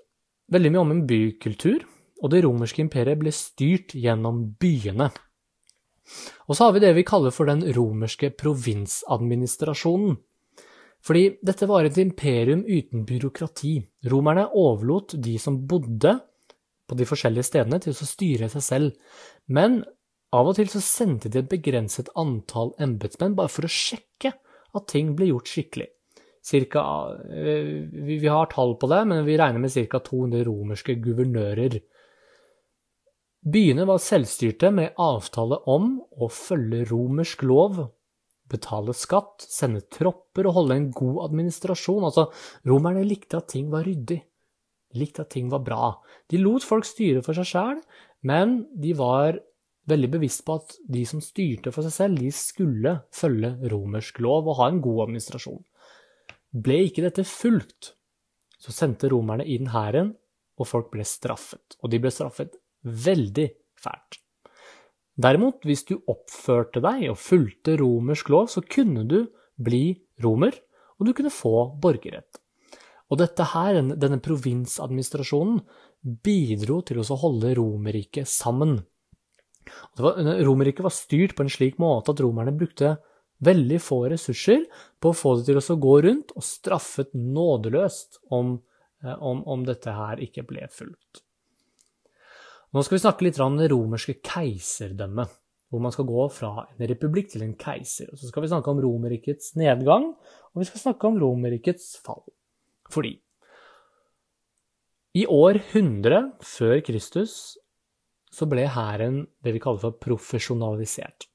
veldig 0.51 0.71
mye 0.73 0.83
om 0.83 0.93
en 0.95 1.05
bykultur, 1.07 1.85
og 2.23 2.31
det 2.31 2.43
romerske 2.45 2.83
imperiet 2.83 3.19
ble 3.19 3.31
styrt 3.35 3.95
gjennom 3.99 4.43
byene. 4.59 5.09
Og 6.47 6.57
så 6.57 6.67
har 6.67 6.75
vi 6.75 6.83
det 6.83 6.93
vi 6.97 7.05
kaller 7.07 7.33
for 7.35 7.47
den 7.47 7.63
romerske 7.75 8.31
provinsadministrasjonen. 8.39 10.17
Fordi 11.03 11.23
dette 11.43 11.67
var 11.67 11.83
et 11.83 11.99
imperium 11.99 12.63
uten 12.63 13.03
byråkrati. 13.07 13.73
Romerne 14.11 14.45
overlot 14.55 15.17
de 15.19 15.35
som 15.39 15.59
bodde 15.67 16.15
på 16.87 16.95
de 16.99 17.07
forskjellige 17.07 17.47
stedene 17.49 17.79
til 17.83 17.95
å 17.95 18.07
styre 18.07 18.49
seg 18.51 18.63
selv. 18.63 19.17
Men 19.51 19.81
av 20.33 20.49
og 20.49 20.57
til 20.57 20.71
så 20.71 20.81
sendte 20.83 21.31
de 21.31 21.41
et 21.43 21.51
begrenset 21.51 22.11
antall 22.19 22.71
embetsmenn 22.81 23.35
bare 23.37 23.51
for 23.51 23.67
å 23.67 23.71
sjekke 23.71 24.31
at 24.73 24.87
ting 24.89 25.11
ble 25.17 25.29
gjort 25.29 25.51
skikkelig. 25.51 25.89
Cirka, 26.43 26.83
vi, 27.29 28.17
vi 28.19 28.27
har 28.27 28.49
tall 28.51 28.75
på 28.79 28.89
det, 28.91 29.01
men 29.07 29.23
vi 29.27 29.37
regner 29.39 29.63
med 29.63 29.71
ca. 29.71 30.01
200 30.03 30.43
romerske 30.49 30.97
guvernører. 30.99 31.79
Byene 33.53 33.85
var 33.87 34.03
selvstyrte 34.03 34.71
med 34.75 34.99
avtale 34.99 35.61
om 35.71 35.97
å 36.19 36.27
følge 36.31 36.83
romersk 36.91 37.43
lov, 37.47 37.79
betale 38.51 38.95
skatt, 38.95 39.47
sende 39.47 39.85
tropper 39.91 40.47
og 40.49 40.59
holde 40.59 40.77
en 40.77 40.91
god 40.95 41.23
administrasjon. 41.29 42.03
Altså, 42.07 42.27
romerne 42.67 43.05
likte 43.07 43.39
at 43.39 43.49
ting 43.55 43.71
var 43.71 43.87
ryddig 43.87 44.19
likte 44.97 45.23
at 45.23 45.33
ting 45.33 45.49
var 45.51 45.63
bra. 45.65 45.89
De 46.29 46.39
lot 46.41 46.65
folk 46.65 46.87
styre 46.87 47.23
for 47.25 47.37
seg 47.37 47.49
sjæl, 47.49 47.81
men 48.27 48.63
de 48.79 48.93
var 48.97 49.39
veldig 49.89 50.09
bevisst 50.13 50.45
på 50.47 50.57
at 50.61 50.77
de 50.95 51.03
som 51.07 51.21
styrte 51.23 51.73
for 51.75 51.85
seg 51.85 51.95
selv, 51.95 52.21
de 52.21 52.31
skulle 52.35 52.97
følge 53.13 53.55
romersk 53.73 54.21
lov 54.23 54.47
og 54.47 54.59
ha 54.61 54.69
en 54.71 54.81
god 54.83 55.07
administrasjon. 55.07 55.59
Ble 56.53 56.83
ikke 56.87 57.05
dette 57.05 57.25
fulgt, 57.25 57.95
så 58.61 58.73
sendte 58.75 59.09
romerne 59.11 59.45
inn 59.49 59.71
hæren, 59.73 60.13
og 60.61 60.69
folk 60.69 60.91
ble 60.93 61.05
straffet. 61.07 61.79
Og 61.81 61.89
de 61.89 61.99
ble 62.01 62.11
straffet 62.13 62.59
veldig 62.85 63.47
fælt. 63.81 64.19
Derimot, 65.23 65.65
hvis 65.65 65.85
du 65.89 65.97
oppførte 66.09 66.81
deg 66.81 67.07
og 67.11 67.19
fulgte 67.21 67.75
romersk 67.81 68.29
lov, 68.33 68.49
så 68.53 68.61
kunne 68.65 69.05
du 69.09 69.19
bli 69.61 69.97
romer, 70.23 70.55
og 70.97 71.09
du 71.09 71.13
kunne 71.17 71.33
få 71.33 71.73
borgerrett. 71.81 72.39
Og 73.11 73.19
dette 73.21 73.45
her, 73.51 73.77
denne 73.99 74.21
provinsadministrasjonen, 74.23 75.59
bidro 76.03 76.81
til 76.85 77.01
å 77.01 77.17
holde 77.21 77.53
Romerriket 77.59 78.27
sammen. 78.29 78.79
Romerriket 79.99 80.83
var 80.83 80.95
styrt 80.95 81.35
på 81.37 81.45
en 81.45 81.51
slik 81.51 81.77
måte 81.79 82.11
at 82.11 82.23
romerne 82.23 82.55
brukte 82.57 82.97
veldig 83.45 83.79
få 83.81 83.99
ressurser 84.13 84.65
på 85.01 85.11
å 85.11 85.17
få 85.17 85.35
det 85.39 85.49
til 85.49 85.59
å 85.59 85.79
gå 85.83 85.97
rundt, 86.07 86.33
og 86.35 86.45
straffet 86.47 87.13
nådeløst 87.17 88.21
om, 88.35 88.57
eh, 89.03 89.15
om, 89.19 89.43
om 89.47 89.65
dette 89.67 89.93
her 89.93 90.21
ikke 90.23 90.45
ble 90.49 90.67
fulgt. 90.71 91.23
Nå 92.73 92.81
skal 92.81 92.97
vi 92.97 93.03
snakke 93.03 93.25
litt 93.27 93.39
om 93.43 93.59
det 93.59 93.69
romerske 93.69 94.15
keiserdømmet, 94.25 95.33
hvor 95.69 95.81
man 95.81 95.93
skal 95.93 96.07
gå 96.09 96.23
fra 96.33 96.67
en 96.69 96.87
republikk 96.89 97.31
til 97.33 97.43
en 97.45 97.53
keiser. 97.57 98.09
Og 98.13 98.17
så 98.21 98.29
skal 98.29 98.45
vi 98.45 98.49
snakke 98.49 98.69
om 98.69 98.81
Romerrikets 98.81 99.55
nedgang, 99.57 100.11
og 100.53 100.61
vi 100.61 100.67
skal 100.69 100.81
snakke 100.81 101.09
om 101.09 101.19
Romerrikets 101.21 101.95
fall. 102.05 102.23
Fordi 102.93 103.15
i 105.17 105.27
år 105.29 105.59
100 105.61 106.31
før 106.41 106.79
Kristus 106.85 107.33
så 108.33 108.47
ble 108.49 108.65
hæren 108.73 109.27
det 109.45 109.53
vi 109.53 109.61
kaller 109.61 109.81
for 109.83 109.97
profesjonalisert. 110.01 111.27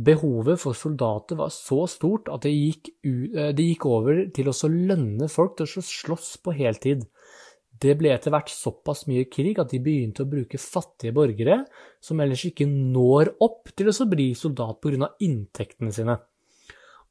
Behovet 0.00 0.56
for 0.62 0.72
soldater 0.76 1.36
var 1.36 1.50
så 1.52 1.82
stort 1.90 2.30
at 2.32 2.46
det 2.46 2.54
gikk, 2.54 2.88
eh, 3.04 3.50
det 3.52 3.66
gikk 3.66 3.84
over 3.90 4.22
til 4.32 4.48
å 4.48 4.54
lønne 4.72 5.28
folk 5.28 5.58
til 5.58 5.66
å 5.68 5.84
slåss 5.84 6.38
på 6.40 6.54
heltid. 6.56 7.04
Det 7.80 7.96
ble 7.98 8.12
etter 8.12 8.32
hvert 8.32 8.48
såpass 8.52 9.06
mye 9.08 9.26
krig 9.28 9.58
at 9.60 9.72
de 9.72 9.80
begynte 9.80 10.24
å 10.24 10.30
bruke 10.30 10.60
fattige 10.60 11.12
borgere 11.16 11.66
som 12.00 12.20
ellers 12.20 12.44
ikke 12.48 12.66
når 12.68 13.34
opp 13.40 13.72
til 13.76 13.88
å 13.88 14.08
bli 14.08 14.32
soldat 14.34 14.80
pga. 14.80 15.08
inntektene 15.20 15.92
sine. 15.92 16.16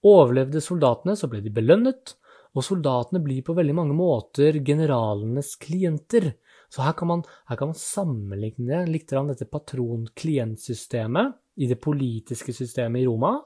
Overlevde 0.05 0.61
soldatene, 0.61 1.15
så 1.17 1.27
ble 1.27 1.41
de 1.41 1.49
belønnet, 1.49 2.15
og 2.55 2.63
soldatene 2.63 3.21
blir 3.21 3.43
på 3.45 3.53
veldig 3.53 3.75
mange 3.75 3.93
måter 3.93 4.63
generalenes 4.65 5.55
klienter. 5.61 6.33
Så 6.69 6.81
her 6.85 6.93
kan 6.93 7.07
man, 7.07 7.23
her 7.49 7.57
kan 7.57 7.67
man 7.69 7.77
sammenligne 7.77 8.85
litt 8.89 9.09
dette 9.09 9.45
patron-klient-systemet 9.45 11.37
i 11.59 11.67
det 11.69 11.79
politiske 11.83 12.55
systemet 12.55 13.03
i 13.03 13.09
Roma, 13.09 13.37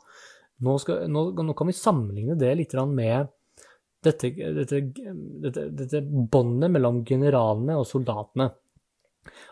Nå, 0.64 0.78
skal, 0.80 1.08
nå, 1.12 1.26
nå 1.44 1.54
kan 1.58 1.68
vi 1.68 1.76
sammenligne 1.76 2.38
det 2.40 2.52
litt 2.56 2.76
med 2.88 3.32
dette, 4.06 4.30
dette, 4.30 4.80
dette, 5.44 5.64
dette 5.76 6.02
båndet 6.04 6.72
mellom 6.72 7.02
generalene 7.08 7.76
og 7.80 7.88
soldatene. 7.90 8.50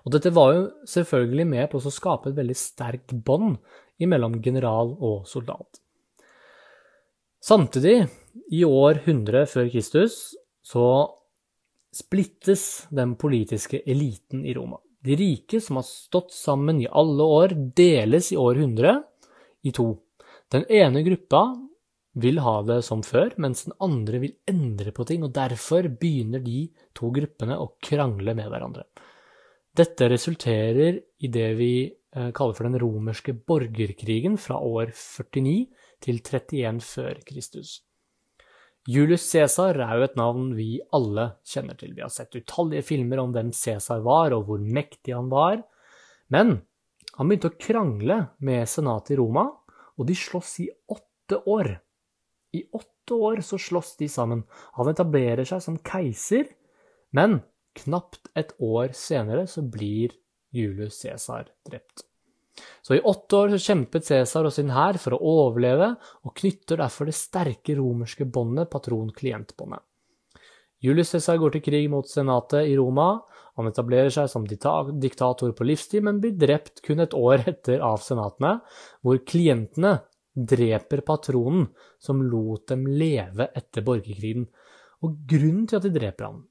Og 0.03 0.13
dette 0.15 0.31
var 0.35 0.53
jo 0.55 0.63
selvfølgelig 0.87 1.47
med 1.47 1.69
på 1.71 1.79
å 1.79 1.93
skape 1.93 2.31
et 2.31 2.37
veldig 2.37 2.57
sterkt 2.59 3.15
bånd 3.27 3.57
mellom 4.01 4.39
general 4.41 4.95
og 4.97 5.27
soldat. 5.29 5.81
Samtidig, 7.41 8.07
i 8.53 8.63
år 8.65 9.01
100 9.03 9.45
før 9.49 9.69
Kristus, 9.69 10.15
så 10.61 10.85
splittes 11.93 12.87
den 12.93 13.15
politiske 13.19 13.81
eliten 13.85 14.45
i 14.45 14.55
Roma. 14.57 14.79
De 15.01 15.15
rike 15.17 15.61
som 15.61 15.79
har 15.79 15.85
stått 15.87 16.33
sammen 16.33 16.81
i 16.81 16.87
alle 16.87 17.23
år, 17.23 17.55
deles 17.75 18.31
i 18.31 18.37
århundret 18.37 19.07
i 19.65 19.73
to. 19.73 19.95
Den 20.51 20.65
ene 20.69 21.01
gruppa 21.05 21.45
vil 22.21 22.41
ha 22.43 22.57
det 22.67 22.81
som 22.85 23.01
før, 23.05 23.31
mens 23.39 23.65
den 23.65 23.75
andre 23.81 24.19
vil 24.21 24.35
endre 24.49 24.91
på 24.93 25.05
ting, 25.07 25.23
og 25.23 25.33
derfor 25.35 25.87
begynner 26.01 26.43
de 26.43 26.65
to 26.97 27.09
gruppene 27.15 27.57
å 27.57 27.71
krangle 27.81 28.35
med 28.37 28.51
hverandre. 28.51 28.85
Dette 29.71 30.09
resulterer 30.11 30.99
i 31.23 31.29
det 31.31 31.49
vi 31.55 31.73
eh, 31.87 32.31
kaller 32.35 32.57
for 32.57 32.67
den 32.67 32.79
romerske 32.81 33.33
borgerkrigen 33.33 34.35
fra 34.41 34.59
år 34.59 34.91
49 34.91 35.55
til 36.03 36.19
31 36.19 36.83
før 36.83 37.21
Kristus. 37.27 37.79
Julius 38.89 39.27
Cæsar 39.29 39.77
er 39.77 39.99
jo 39.99 40.05
et 40.07 40.15
navn 40.17 40.53
vi 40.57 40.79
alle 40.95 41.27
kjenner 41.45 41.77
til. 41.77 41.93
Vi 41.93 42.01
har 42.01 42.09
sett 42.09 42.33
utallige 42.33 42.85
filmer 42.87 43.21
om 43.21 43.33
hvem 43.35 43.51
Cæsar 43.53 44.01
var, 44.01 44.33
og 44.33 44.47
hvor 44.47 44.61
mektig 44.61 45.13
han 45.13 45.29
var. 45.29 45.61
Men 46.33 46.63
han 47.13 47.29
begynte 47.29 47.51
å 47.51 47.59
krangle 47.61 48.17
med 48.41 48.69
senatet 48.69 49.13
i 49.13 49.19
Roma, 49.19 49.45
og 49.99 50.09
de 50.09 50.17
slåss 50.17 50.55
i 50.65 50.69
åtte 50.89 51.43
år. 51.45 51.75
I 52.57 52.65
åtte 52.73 53.17
år 53.29 53.43
så 53.45 53.59
slåss 53.61 53.95
de 54.01 54.09
sammen. 54.09 54.45
Han 54.79 54.89
etablerer 54.89 55.45
seg 55.45 55.61
som 55.61 55.77
keiser, 55.85 56.49
men 57.13 57.43
knapt 57.77 58.31
et 58.39 58.55
år 58.57 58.95
senere 58.97 59.45
så 59.47 59.61
blir 59.61 60.17
Julius 60.55 60.97
Cæsar 61.03 61.53
drept. 61.69 62.07
Så 62.81 62.97
i 62.97 63.03
åtte 63.07 63.37
år 63.37 63.55
kjempet 63.61 64.05
Cæsar 64.07 64.47
og 64.47 64.53
sin 64.55 64.73
hær 64.73 64.99
for 65.01 65.15
å 65.15 65.35
overleve, 65.45 65.93
og 66.25 66.35
knytter 66.37 66.81
derfor 66.81 67.07
det 67.07 67.15
sterke 67.17 67.77
romerske 67.77 68.27
båndet 68.27 68.71
patron-klient-båndet. 68.73 69.83
Julius 70.81 71.11
Cæsar 71.13 71.37
går 71.37 71.53
til 71.55 71.63
krig 71.67 71.89
mot 71.93 72.07
senatet 72.09 72.65
i 72.71 72.77
Roma. 72.77 73.21
Han 73.59 73.69
etablerer 73.69 74.09
seg 74.13 74.29
som 74.31 74.47
diktator 74.47 75.51
på 75.53 75.67
livstid, 75.67 76.01
men 76.07 76.21
blir 76.23 76.33
drept 76.33 76.81
kun 76.85 77.03
et 77.03 77.13
år 77.13 77.43
etter 77.51 77.83
av 77.85 78.01
senatene, 78.01 78.57
hvor 79.05 79.21
klientene 79.21 79.99
dreper 80.33 81.03
patronen 81.05 81.67
som 82.01 82.23
lot 82.23 82.65
dem 82.71 82.87
leve 82.87 83.51
etter 83.53 83.85
borgerkrigen. 83.85 84.47
Og 85.05 85.21
grunnen 85.29 85.67
til 85.69 85.79
at 85.79 85.85
de 85.85 85.93
dreper 85.93 86.27
ham 86.27 86.41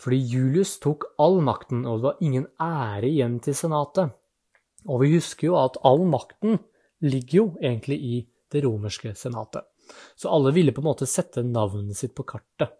Fordi 0.00 0.18
Julius 0.28 0.74
tok 0.80 1.06
all 1.20 1.40
makten, 1.44 1.84
og 1.88 1.98
det 1.98 2.08
var 2.08 2.24
ingen 2.24 2.48
ære 2.60 3.08
igjen 3.08 3.38
til 3.44 3.56
senatet. 3.56 4.12
Og 4.86 5.02
vi 5.02 5.14
husker 5.16 5.50
jo 5.50 5.58
at 5.60 5.78
all 5.86 6.04
makten 6.08 6.60
ligger 7.04 7.38
jo 7.38 7.46
egentlig 7.60 7.98
i 7.98 8.16
det 8.52 8.62
romerske 8.64 9.12
senatet. 9.18 9.66
Så 10.18 10.30
alle 10.32 10.52
ville 10.54 10.74
på 10.74 10.82
en 10.82 10.88
måte 10.88 11.08
sette 11.10 11.44
navnet 11.46 11.98
sitt 11.98 12.14
på 12.16 12.26
kartet. 12.26 12.72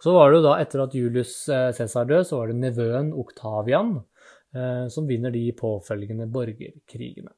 Så 0.00 0.14
var 0.16 0.30
det 0.30 0.40
jo 0.40 0.46
da, 0.46 0.54
etter 0.62 0.84
at 0.84 0.94
Julius 0.96 1.34
eh, 1.52 1.70
Cæsar 1.76 2.08
død, 2.08 2.24
så 2.26 2.38
var 2.40 2.48
det 2.48 2.60
nevøen 2.62 3.12
Oktavian 3.20 3.98
eh, 4.56 4.86
som 4.88 5.08
vinner 5.08 5.34
de 5.34 5.44
påfølgende 5.56 6.28
borgerkrigene. 6.32 7.34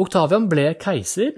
Oktavian 0.00 0.46
ble 0.48 0.70
keiser, 0.80 1.34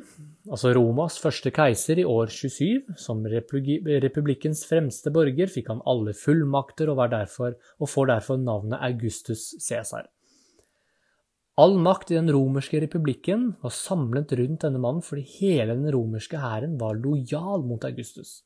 altså 0.47 0.71
Romas 0.77 1.17
første 1.19 1.51
keiser, 1.55 1.99
i 1.99 2.07
år 2.07 2.31
27. 2.31 2.93
Som 3.01 3.25
republikkens 3.27 4.63
fremste 4.69 5.11
borger 5.15 5.51
fikk 5.51 5.73
han 5.73 5.81
alle 5.89 6.15
fullmakter 6.15 6.93
og, 6.93 7.03
derfor, 7.11 7.57
og 7.81 7.91
får 7.91 8.13
derfor 8.13 8.39
navnet 8.39 8.85
Augustus 8.85 9.49
Cæsar. 9.65 10.07
All 11.61 11.75
makt 11.77 12.11
i 12.11 12.17
den 12.17 12.31
romerske 12.33 12.79
republikken 12.81 13.51
var 13.61 13.75
samlet 13.77 14.31
rundt 14.39 14.63
denne 14.65 14.81
mannen 14.81 15.05
fordi 15.05 15.27
hele 15.35 15.75
den 15.77 15.91
romerske 15.93 16.39
hæren 16.41 16.79
var 16.81 16.97
lojal 16.97 17.67
mot 17.69 17.85
Augustus. 17.85 18.41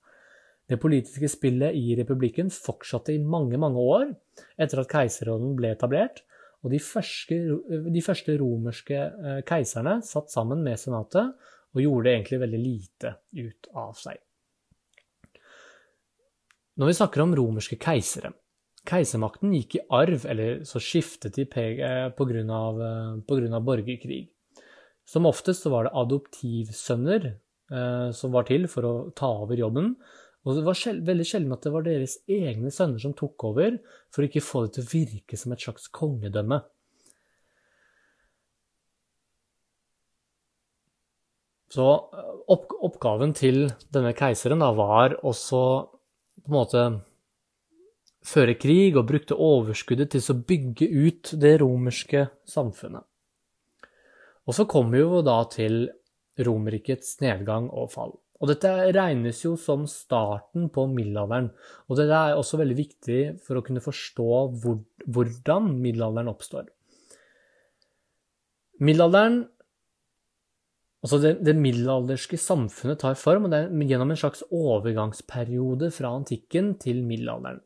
Det 0.66 0.80
politiske 0.82 1.28
spillet 1.30 1.76
i 1.78 1.94
republikken 1.94 2.50
fortsatte 2.50 3.14
i 3.14 3.22
mange, 3.22 3.60
mange 3.62 3.78
år 3.78 4.08
etter 4.58 4.82
at 4.82 4.90
keiserråden 4.90 5.54
ble 5.54 5.70
etablert, 5.76 6.24
og 6.66 6.72
de 6.72 6.80
første, 6.82 7.38
de 7.94 8.02
første 8.02 8.34
romerske 8.40 8.98
eh, 8.98 9.42
keiserne 9.46 10.00
satt 10.02 10.32
sammen 10.34 10.64
med 10.66 10.80
senatet 10.82 11.36
og 11.76 11.82
gjorde 11.84 12.10
egentlig 12.10 12.40
veldig 12.42 12.62
lite 12.64 13.12
ut 13.38 13.70
av 13.76 13.94
seg. 14.00 14.18
Når 16.76 16.90
vi 16.90 16.98
snakker 16.98 17.22
om 17.22 17.38
romerske 17.38 17.78
keisere 17.78 18.34
Keisermakten 18.86 19.54
gikk 19.56 19.78
i 19.78 19.84
arv, 19.94 20.26
eller 20.30 20.62
så 20.68 20.80
skiftet 20.82 21.36
de 21.36 21.46
pga. 21.50 22.08
Eh, 22.08 23.60
borgerkrig. 23.66 24.22
Som 25.06 25.26
oftest 25.26 25.62
så 25.62 25.70
var 25.70 25.86
det 25.86 25.94
adoptivsønner 25.94 27.26
eh, 27.32 28.10
som 28.14 28.32
var 28.34 28.46
til 28.48 28.66
for 28.70 28.86
å 28.86 28.94
ta 29.16 29.30
over 29.42 29.58
jobben. 29.58 29.94
Og 30.46 30.54
det 30.54 30.62
var 30.66 30.78
sjel 30.78 31.00
veldig 31.06 31.26
sjelden 31.26 31.54
at 31.56 31.66
det 31.66 31.74
var 31.74 31.86
deres 31.86 32.20
egne 32.30 32.70
sønner 32.74 33.02
som 33.02 33.14
tok 33.18 33.48
over, 33.48 33.78
for 34.14 34.22
å 34.22 34.30
ikke 34.30 34.44
få 34.46 34.66
det 34.66 34.76
til 34.76 34.86
å 34.86 34.90
virke 34.92 35.38
som 35.38 35.54
et 35.54 35.62
slags 35.62 35.88
kongedømme. 35.94 36.62
Så 41.74 41.86
eh, 42.14 42.32
opp 42.54 42.72
oppgaven 42.86 43.34
til 43.36 43.66
denne 43.94 44.14
keiseren 44.16 44.62
da 44.62 44.70
var 44.76 45.18
også 45.26 45.62
på 46.44 46.50
en 46.50 46.54
måte 46.54 46.82
føre 48.26 48.56
krig 48.58 48.96
og 48.98 49.06
brukte 49.10 49.38
overskuddet 49.38 50.12
til 50.14 50.24
å 50.32 50.40
bygge 50.48 50.88
ut 50.90 51.32
det 51.40 51.56
romerske 51.62 52.26
samfunnet. 52.48 53.04
Og 54.46 54.54
så 54.54 54.66
kommer 54.70 54.96
vi 54.96 55.02
jo 55.02 55.24
da 55.26 55.40
til 55.50 55.86
Romerrikets 56.36 57.16
nedgang 57.22 57.70
og 57.72 57.90
fall. 57.94 58.14
Og 58.36 58.50
dette 58.50 58.68
regnes 58.92 59.38
jo 59.40 59.54
som 59.56 59.86
starten 59.88 60.68
på 60.72 60.84
middelalderen. 60.92 61.48
Og 61.88 61.96
det 61.96 62.10
er 62.12 62.36
også 62.36 62.60
veldig 62.60 62.76
viktig 62.76 63.20
for 63.46 63.56
å 63.56 63.64
kunne 63.64 63.80
forstå 63.80 64.30
hvor, 64.60 64.82
hvordan 65.08 65.70
middelalderen 65.80 66.32
oppstår. 66.32 66.70
Middelalderen 68.84 69.46
Altså 71.06 71.20
det, 71.22 71.30
det, 71.44 71.52
middelalderske 71.54 72.38
samfunnet 72.40 72.98
tar 72.98 73.18
form 73.20 73.44
og 73.46 73.52
det 73.52 73.58
er 73.68 73.82
gjennom 73.86 74.10
en 74.10 74.18
slags 74.18 74.40
overgangsperiode 74.50 75.92
fra 75.94 76.08
antikken 76.16 76.72
til 76.82 77.04
middelalderen 77.06 77.60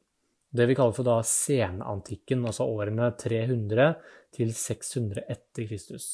det 0.50 0.66
vi 0.66 0.74
kaller 0.74 0.94
for 0.96 1.06
da 1.06 1.20
senantikken, 1.26 2.42
altså 2.46 2.66
årene 2.66 3.12
300 3.18 3.92
til 4.34 4.50
600 4.54 5.22
etter 5.30 5.68
Kristus. 5.70 6.08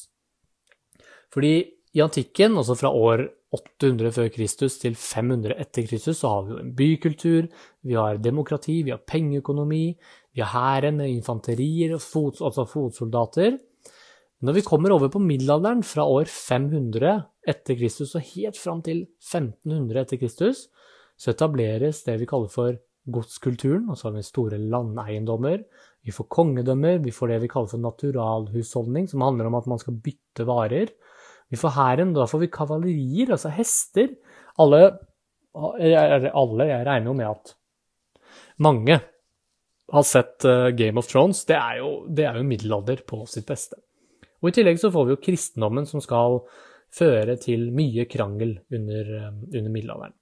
Fordi 1.33 1.55
i 1.97 2.03
antikken, 2.03 2.57
altså 2.59 2.75
fra 2.77 2.91
år 2.93 3.25
800 3.57 4.11
før 4.13 4.27
Kristus 4.33 4.75
til 4.81 4.95
500 4.99 5.55
etter 5.57 5.87
Kristus, 5.87 6.19
så 6.19 6.33
har 6.33 6.43
vi 6.45 6.53
jo 6.53 6.59
en 6.61 6.73
bykultur, 6.77 7.47
vi 7.87 7.95
har 7.95 8.19
demokrati, 8.21 8.81
vi 8.83 8.93
har 8.93 9.05
pengeøkonomi, 9.07 9.85
vi 10.35 10.43
har 10.43 10.51
hæren 10.51 10.99
med 11.01 11.13
infanterier, 11.13 11.97
fot, 11.97 12.41
altså 12.43 12.67
fotsoldater. 12.67 13.57
Når 14.45 14.53
vi 14.53 14.61
kommer 14.61 14.93
over 14.93 15.09
på 15.09 15.19
middelalderen, 15.23 15.81
fra 15.83 16.05
år 16.05 16.29
500 16.29 17.15
etter 17.47 17.79
Kristus 17.79 18.13
og 18.15 18.27
helt 18.35 18.59
fram 18.59 18.83
til 18.85 19.07
1500 19.23 20.03
etter 20.03 20.21
Kristus, 20.21 20.67
så 21.17 21.33
etableres 21.33 22.03
det 22.05 22.19
vi 22.21 22.27
kaller 22.29 22.51
for 22.53 22.77
godskulturen, 23.11 23.87
og 23.89 23.97
så 23.97 24.07
har 24.07 24.17
vi 24.17 24.25
store 24.25 24.59
landeiendommer. 24.59 25.63
Vi 26.05 26.13
får 26.15 26.29
kongedømmer, 26.31 27.01
vi 27.03 27.13
får 27.15 27.33
det 27.33 27.41
vi 27.43 27.49
kaller 27.51 27.71
for 27.71 27.83
naturalhusholdning, 27.83 29.07
som 29.11 29.25
handler 29.25 29.49
om 29.49 29.57
at 29.59 29.69
man 29.71 29.81
skal 29.81 29.97
bytte 30.03 30.45
varer. 30.47 30.91
Vi 31.51 31.59
får 31.59 31.75
hæren, 31.75 32.13
da 32.15 32.27
får 32.27 32.43
vi 32.43 32.51
kavalerier, 32.51 33.31
altså 33.35 33.51
hester. 33.55 34.13
Alle, 34.59 34.81
alle, 35.55 36.69
jeg 36.69 36.87
regner 36.87 37.11
jo 37.11 37.15
med 37.17 37.31
at 37.31 37.53
mange 38.63 38.99
har 39.91 40.03
sett 40.03 40.45
eh, 40.45 40.69
Game 40.75 40.99
of 40.99 41.07
Thrones. 41.07 41.45
Det 41.47 41.55
er, 41.55 41.77
jo, 41.81 41.91
det 42.09 42.25
er 42.27 42.39
jo 42.39 42.47
middelalder 42.47 43.03
på 43.07 43.23
sitt 43.29 43.47
beste. 43.47 43.79
Og 44.41 44.51
I 44.51 44.57
tillegg 44.59 44.79
så 44.81 44.91
får 44.93 45.07
vi 45.07 45.15
jo 45.15 45.21
kristendommen 45.23 45.87
som 45.89 46.03
skal 46.03 46.41
føre 46.93 47.37
til 47.41 47.69
mye 47.75 48.07
krangel 48.09 48.57
under, 48.73 49.13
eh, 49.21 49.33
under 49.53 49.71
middelalderen. 49.71 50.15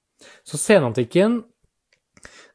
Så 0.47 0.59
senantikken 0.61 1.41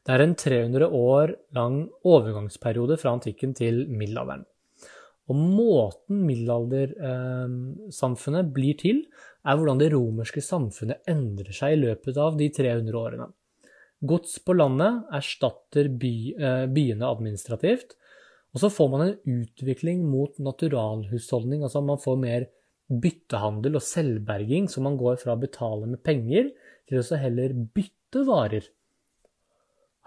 det 0.05 0.13
er 0.15 0.21
en 0.23 0.35
300 0.35 0.87
år 0.97 1.35
lang 1.53 1.89
overgangsperiode 2.07 2.97
fra 3.01 3.11
antikken 3.15 3.53
til 3.57 3.87
middelalderen. 3.89 4.45
Og 5.29 5.35
måten 5.37 6.25
middelaldersamfunnet 6.25 8.41
eh, 8.41 8.53
blir 8.55 8.73
til, 8.79 8.97
er 9.45 9.55
hvordan 9.57 9.79
det 9.79 9.93
romerske 9.93 10.41
samfunnet 10.43 10.97
endrer 11.09 11.53
seg 11.55 11.73
i 11.75 11.81
løpet 11.83 12.17
av 12.19 12.37
de 12.39 12.49
300 12.51 12.97
årene. 12.97 13.27
Gods 14.01 14.39
på 14.41 14.53
landet 14.57 15.03
erstatter 15.13 15.89
by, 16.01 16.33
eh, 16.33 16.65
byene 16.73 17.05
administrativt, 17.05 17.93
og 18.51 18.59
så 18.63 18.69
får 18.73 18.87
man 18.91 19.01
en 19.05 19.17
utvikling 19.37 19.99
mot 20.09 20.33
naturalhusholdning, 20.41 21.61
altså 21.63 21.81
man 21.85 22.01
får 22.01 22.17
mer 22.19 22.49
byttehandel 22.91 23.75
og 23.79 23.83
selvberging, 23.85 24.67
så 24.67 24.81
man 24.83 24.97
går 24.99 25.15
fra 25.21 25.37
å 25.37 25.39
betale 25.39 25.87
med 25.87 26.03
penger 26.03 26.51
til 26.89 26.99
å 26.99 27.17
heller 27.21 27.53
bytte 27.53 28.25
varer. 28.27 28.65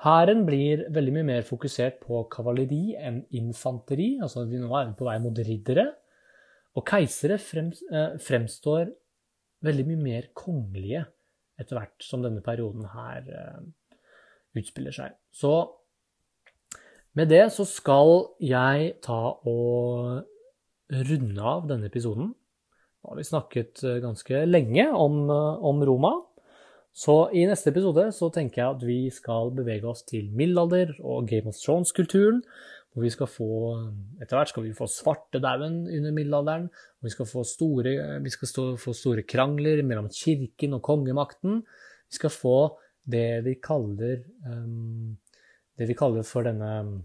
Hæren 0.03 0.43
blir 0.45 0.89
veldig 0.93 1.13
mye 1.15 1.27
mer 1.29 1.45
fokusert 1.47 2.01
på 2.03 2.25
kavaleri 2.33 2.97
enn 2.99 3.23
infanteri, 3.39 4.17
altså 4.21 4.43
vi 4.51 4.59
nå 4.59 4.73
er 4.75 4.91
vi 4.91 4.99
på 4.99 5.07
vei 5.07 5.21
mot 5.23 5.39
riddere. 5.39 5.87
Og 6.75 6.83
keisere 6.89 7.39
eh, 7.39 8.17
fremstår 8.19 8.91
veldig 9.65 9.87
mye 9.89 10.03
mer 10.03 10.29
kongelige 10.37 11.05
etter 11.61 11.79
hvert 11.79 12.03
som 12.05 12.25
denne 12.25 12.43
perioden 12.45 12.89
her 12.91 13.29
uh, 13.31 13.61
utspiller 14.59 14.95
seg. 14.95 15.15
Så 15.31 15.53
med 17.15 17.31
det 17.31 17.45
så 17.55 17.67
skal 17.69 18.35
jeg 18.43 18.97
ta 19.05 19.21
og 19.47 20.25
runde 20.91 21.47
av 21.55 21.69
denne 21.71 21.87
episoden. 21.87 22.33
Nå 22.35 23.13
har 23.13 23.21
vi 23.21 23.29
snakket 23.29 23.85
uh, 23.87 24.01
ganske 24.03 24.43
lenge 24.49 24.89
om, 24.91 25.23
om, 25.31 25.85
Roma. 25.87 26.17
Så 26.95 27.15
i 27.35 27.43
neste 27.43 27.73
episode 27.73 28.05
så 28.15 28.29
tenker 28.31 28.61
jeg 28.61 28.77
at 28.77 28.83
vi 28.87 28.99
skal 29.11 29.51
bevege 29.57 29.89
oss 29.91 30.05
til 30.07 30.29
middelalder 30.31 30.93
og 31.03 31.27
Game 31.27 31.51
of 31.51 31.59
Thrones-kulturen. 31.59 32.39
Hvor 32.95 33.03
vi 33.03 33.11
skal 33.11 33.27
få 33.27 33.49
Etter 34.23 34.39
hvert 34.39 34.53
skal 34.53 34.63
vi 34.69 34.77
få 34.79 34.87
svartedauden 34.87 35.81
under 35.89 36.13
middelalderen. 36.15 36.69
og 36.71 37.09
Vi 37.09 37.11
skal, 37.11 37.27
få 37.27 37.43
store, 37.43 37.97
vi 38.23 38.31
skal 38.31 38.49
stå, 38.49 38.67
få 38.79 38.95
store 38.95 39.25
krangler 39.27 39.83
mellom 39.83 40.07
kirken 40.15 40.79
og 40.79 40.85
kongemakten. 40.87 41.65
Vi 42.07 42.21
skal 42.21 42.31
få 42.31 42.59
det 43.11 43.43
vi 43.45 43.57
kaller 43.59 44.23
um, 44.47 45.19
Det 45.75 45.89
vi 45.91 45.99
kaller 45.99 46.23
for 46.23 46.47
denne 46.47 47.03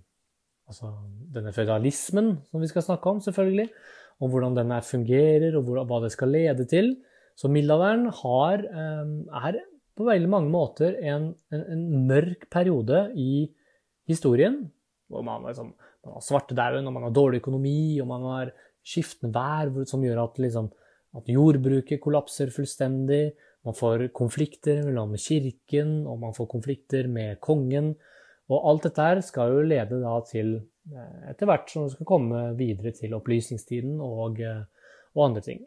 altså 0.69 0.91
denne 1.33 1.49
føydalismen 1.49 2.35
som 2.51 2.61
vi 2.61 2.69
skal 2.69 2.85
snakke 2.85 3.09
om, 3.09 3.21
selvfølgelig. 3.25 3.71
Om 4.21 4.29
hvordan 4.29 4.57
den 4.57 4.73
fungerer, 4.85 5.57
og 5.57 5.65
hva 5.65 6.03
det 6.03 6.11
skal 6.13 6.29
lede 6.29 6.65
til. 6.69 6.93
Så 7.35 7.49
middelalderen 7.49 8.11
har, 8.13 8.61
um, 9.01 9.25
er 9.33 9.57
på 9.99 10.07
veldig 10.07 10.29
mange 10.31 10.51
måter 10.53 10.95
en, 11.03 11.33
en, 11.51 11.63
en 11.75 11.85
mørk 12.07 12.47
periode 12.51 13.09
i 13.19 13.49
historien 14.09 14.61
hvor 15.09 15.25
man, 15.25 15.45
liksom, 15.49 15.73
man 16.05 16.15
har 16.15 16.23
svartedauden, 16.23 16.87
og 16.87 16.95
man 16.95 17.07
har 17.07 17.13
dårlig 17.15 17.41
økonomi, 17.41 17.99
og 18.01 18.09
man 18.11 18.25
har 18.29 18.51
skiftende 18.85 19.33
vær 19.35 19.71
som 19.89 20.03
gjør 20.05 20.23
at, 20.23 20.41
liksom, 20.41 20.69
at 21.17 21.31
jordbruket 21.33 22.01
kollapser 22.03 22.51
fullstendig. 22.53 23.31
Man 23.65 23.75
får 23.75 24.07
konflikter 24.15 24.83
mellom 24.85 25.15
kirken, 25.19 26.03
og 26.07 26.21
man 26.21 26.35
får 26.37 26.47
konflikter 26.53 27.09
med 27.11 27.41
kongen. 27.43 27.95
Og 28.49 28.69
alt 28.69 28.87
dette 28.87 29.07
her 29.09 29.23
skal 29.25 29.55
jo 29.55 29.65
lede 29.65 29.99
da 30.01 30.13
til, 30.29 30.55
eh, 30.93 31.17
etter 31.33 31.49
hvert 31.49 31.69
som 31.69 31.85
det 31.85 31.97
skal 31.97 32.09
komme 32.09 32.45
videre 32.57 32.93
til 32.97 33.17
opplysningstiden 33.17 33.99
og, 34.01 34.39
eh, 34.41 34.63
og 35.17 35.25
andre 35.25 35.43
ting. 35.45 35.65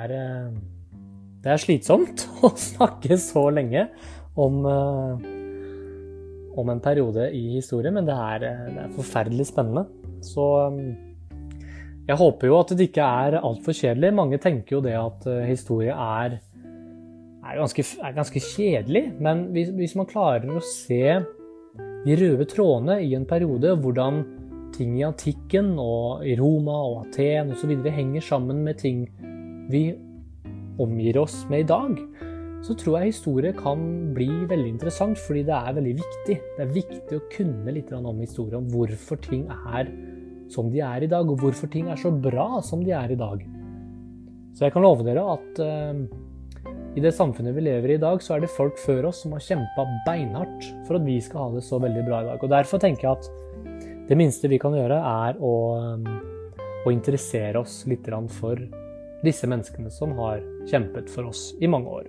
Er 0.00 0.14
eh, 0.16 0.56
det 1.40 1.52
er 1.54 1.60
slitsomt 1.62 2.26
å 2.46 2.52
snakke 2.58 3.16
så 3.20 3.46
lenge 3.54 3.86
om, 4.40 4.60
eh, 4.68 5.28
om 6.60 6.72
en 6.72 6.82
periode 6.84 7.30
i 7.36 7.56
historien, 7.56 7.96
men 7.96 8.08
det 8.08 8.16
er, 8.16 8.48
eh, 8.48 8.66
det 8.74 8.84
er, 8.84 8.92
forferdelig 8.98 9.48
spennende. 9.52 9.86
Så 10.24 10.46
jeg 12.08 12.18
håper 12.20 12.50
jo 12.50 12.58
at 12.60 12.74
det 12.76 12.90
ikke 12.90 13.06
er 13.24 13.40
altfor 13.40 13.76
kjedelig. 13.76 14.12
Mange 14.16 14.40
tenker 14.42 14.76
jo 14.76 14.84
det 14.84 14.96
at 14.98 15.24
historie 15.48 15.94
er, 15.94 16.36
er, 17.40 17.54
ganske, 17.56 17.84
er 18.04 18.16
ganske, 18.18 18.42
kjedelig. 18.50 19.06
Men 19.22 19.46
hvis, 19.54 19.70
hvis, 19.78 19.96
man 19.96 20.10
klarer 20.10 20.50
å 20.52 20.60
se 20.64 21.22
de 22.04 22.16
røde 22.20 22.44
trådene 22.50 22.98
i 23.06 23.14
en 23.16 23.24
periode, 23.28 23.72
hvordan 23.80 24.20
ting 24.74 24.98
i 24.98 25.06
antikken 25.06 25.72
og 25.80 26.26
i 26.26 26.36
Roma 26.38 26.76
og 26.90 27.00
Aten 27.06 27.54
osv. 27.54 27.72
henger 27.88 28.24
sammen 28.24 28.62
med 28.66 28.80
ting 28.82 29.06
vi 29.72 29.84
omgir 30.80 31.18
oss 31.20 31.42
med 31.50 31.64
i 31.64 31.68
dag, 31.68 31.96
så 32.64 32.76
tror 32.76 32.98
jeg 32.98 33.14
historie 33.14 33.52
kan 33.56 33.82
bli 34.16 34.28
veldig 34.48 34.74
interessant, 34.74 35.18
fordi 35.24 35.46
det 35.48 35.56
er 35.56 35.76
veldig 35.76 35.94
viktig. 36.00 36.36
Det 36.56 36.64
er 36.64 36.74
viktig 36.74 37.16
å 37.16 37.26
kunne 37.32 37.72
litt 37.72 37.92
om 37.96 38.20
historie, 38.20 38.58
om 38.58 38.68
hvorfor 38.68 39.20
ting 39.24 39.46
er 39.48 39.88
som 40.50 40.68
de 40.72 40.82
er 40.84 41.06
i 41.06 41.10
dag, 41.10 41.28
og 41.30 41.40
hvorfor 41.40 41.70
ting 41.72 41.88
er 41.88 42.00
så 42.00 42.10
bra 42.12 42.60
som 42.64 42.82
de 42.84 42.92
er 42.96 43.14
i 43.14 43.18
dag. 43.18 43.44
Så 44.52 44.66
jeg 44.66 44.74
kan 44.74 44.84
love 44.84 45.06
dere 45.06 45.22
at 45.36 45.60
uh, 45.62 46.02
i 46.98 47.02
det 47.02 47.14
samfunnet 47.16 47.54
vi 47.54 47.64
lever 47.64 47.94
i 47.94 47.96
i 47.96 48.02
dag, 48.02 48.20
så 48.20 48.34
er 48.34 48.44
det 48.44 48.52
folk 48.52 48.76
før 48.82 49.08
oss 49.12 49.22
som 49.24 49.36
har 49.36 49.44
kjempa 49.46 49.86
beinhardt 50.08 50.66
for 50.88 50.98
at 50.98 51.06
vi 51.06 51.20
skal 51.22 51.46
ha 51.46 51.54
det 51.54 51.64
så 51.64 51.78
veldig 51.80 52.02
bra 52.08 52.20
i 52.24 52.28
dag. 52.32 52.42
Og 52.42 52.52
Derfor 52.52 52.82
tenker 52.82 53.08
jeg 53.08 53.16
at 53.16 53.30
det 54.10 54.18
minste 54.18 54.50
vi 54.50 54.58
kan 54.60 54.74
gjøre, 54.74 54.98
er 54.98 55.38
å, 55.38 55.54
um, 55.94 56.06
å 56.84 56.92
interessere 56.92 57.62
oss 57.62 57.84
litt 57.88 58.10
for 58.34 58.58
disse 59.24 59.48
menneskene 59.50 59.90
som 59.92 60.14
har 60.18 60.40
kjempet 60.70 61.10
for 61.12 61.28
oss 61.30 61.50
i 61.60 61.68
mange 61.70 61.88
år. 62.00 62.08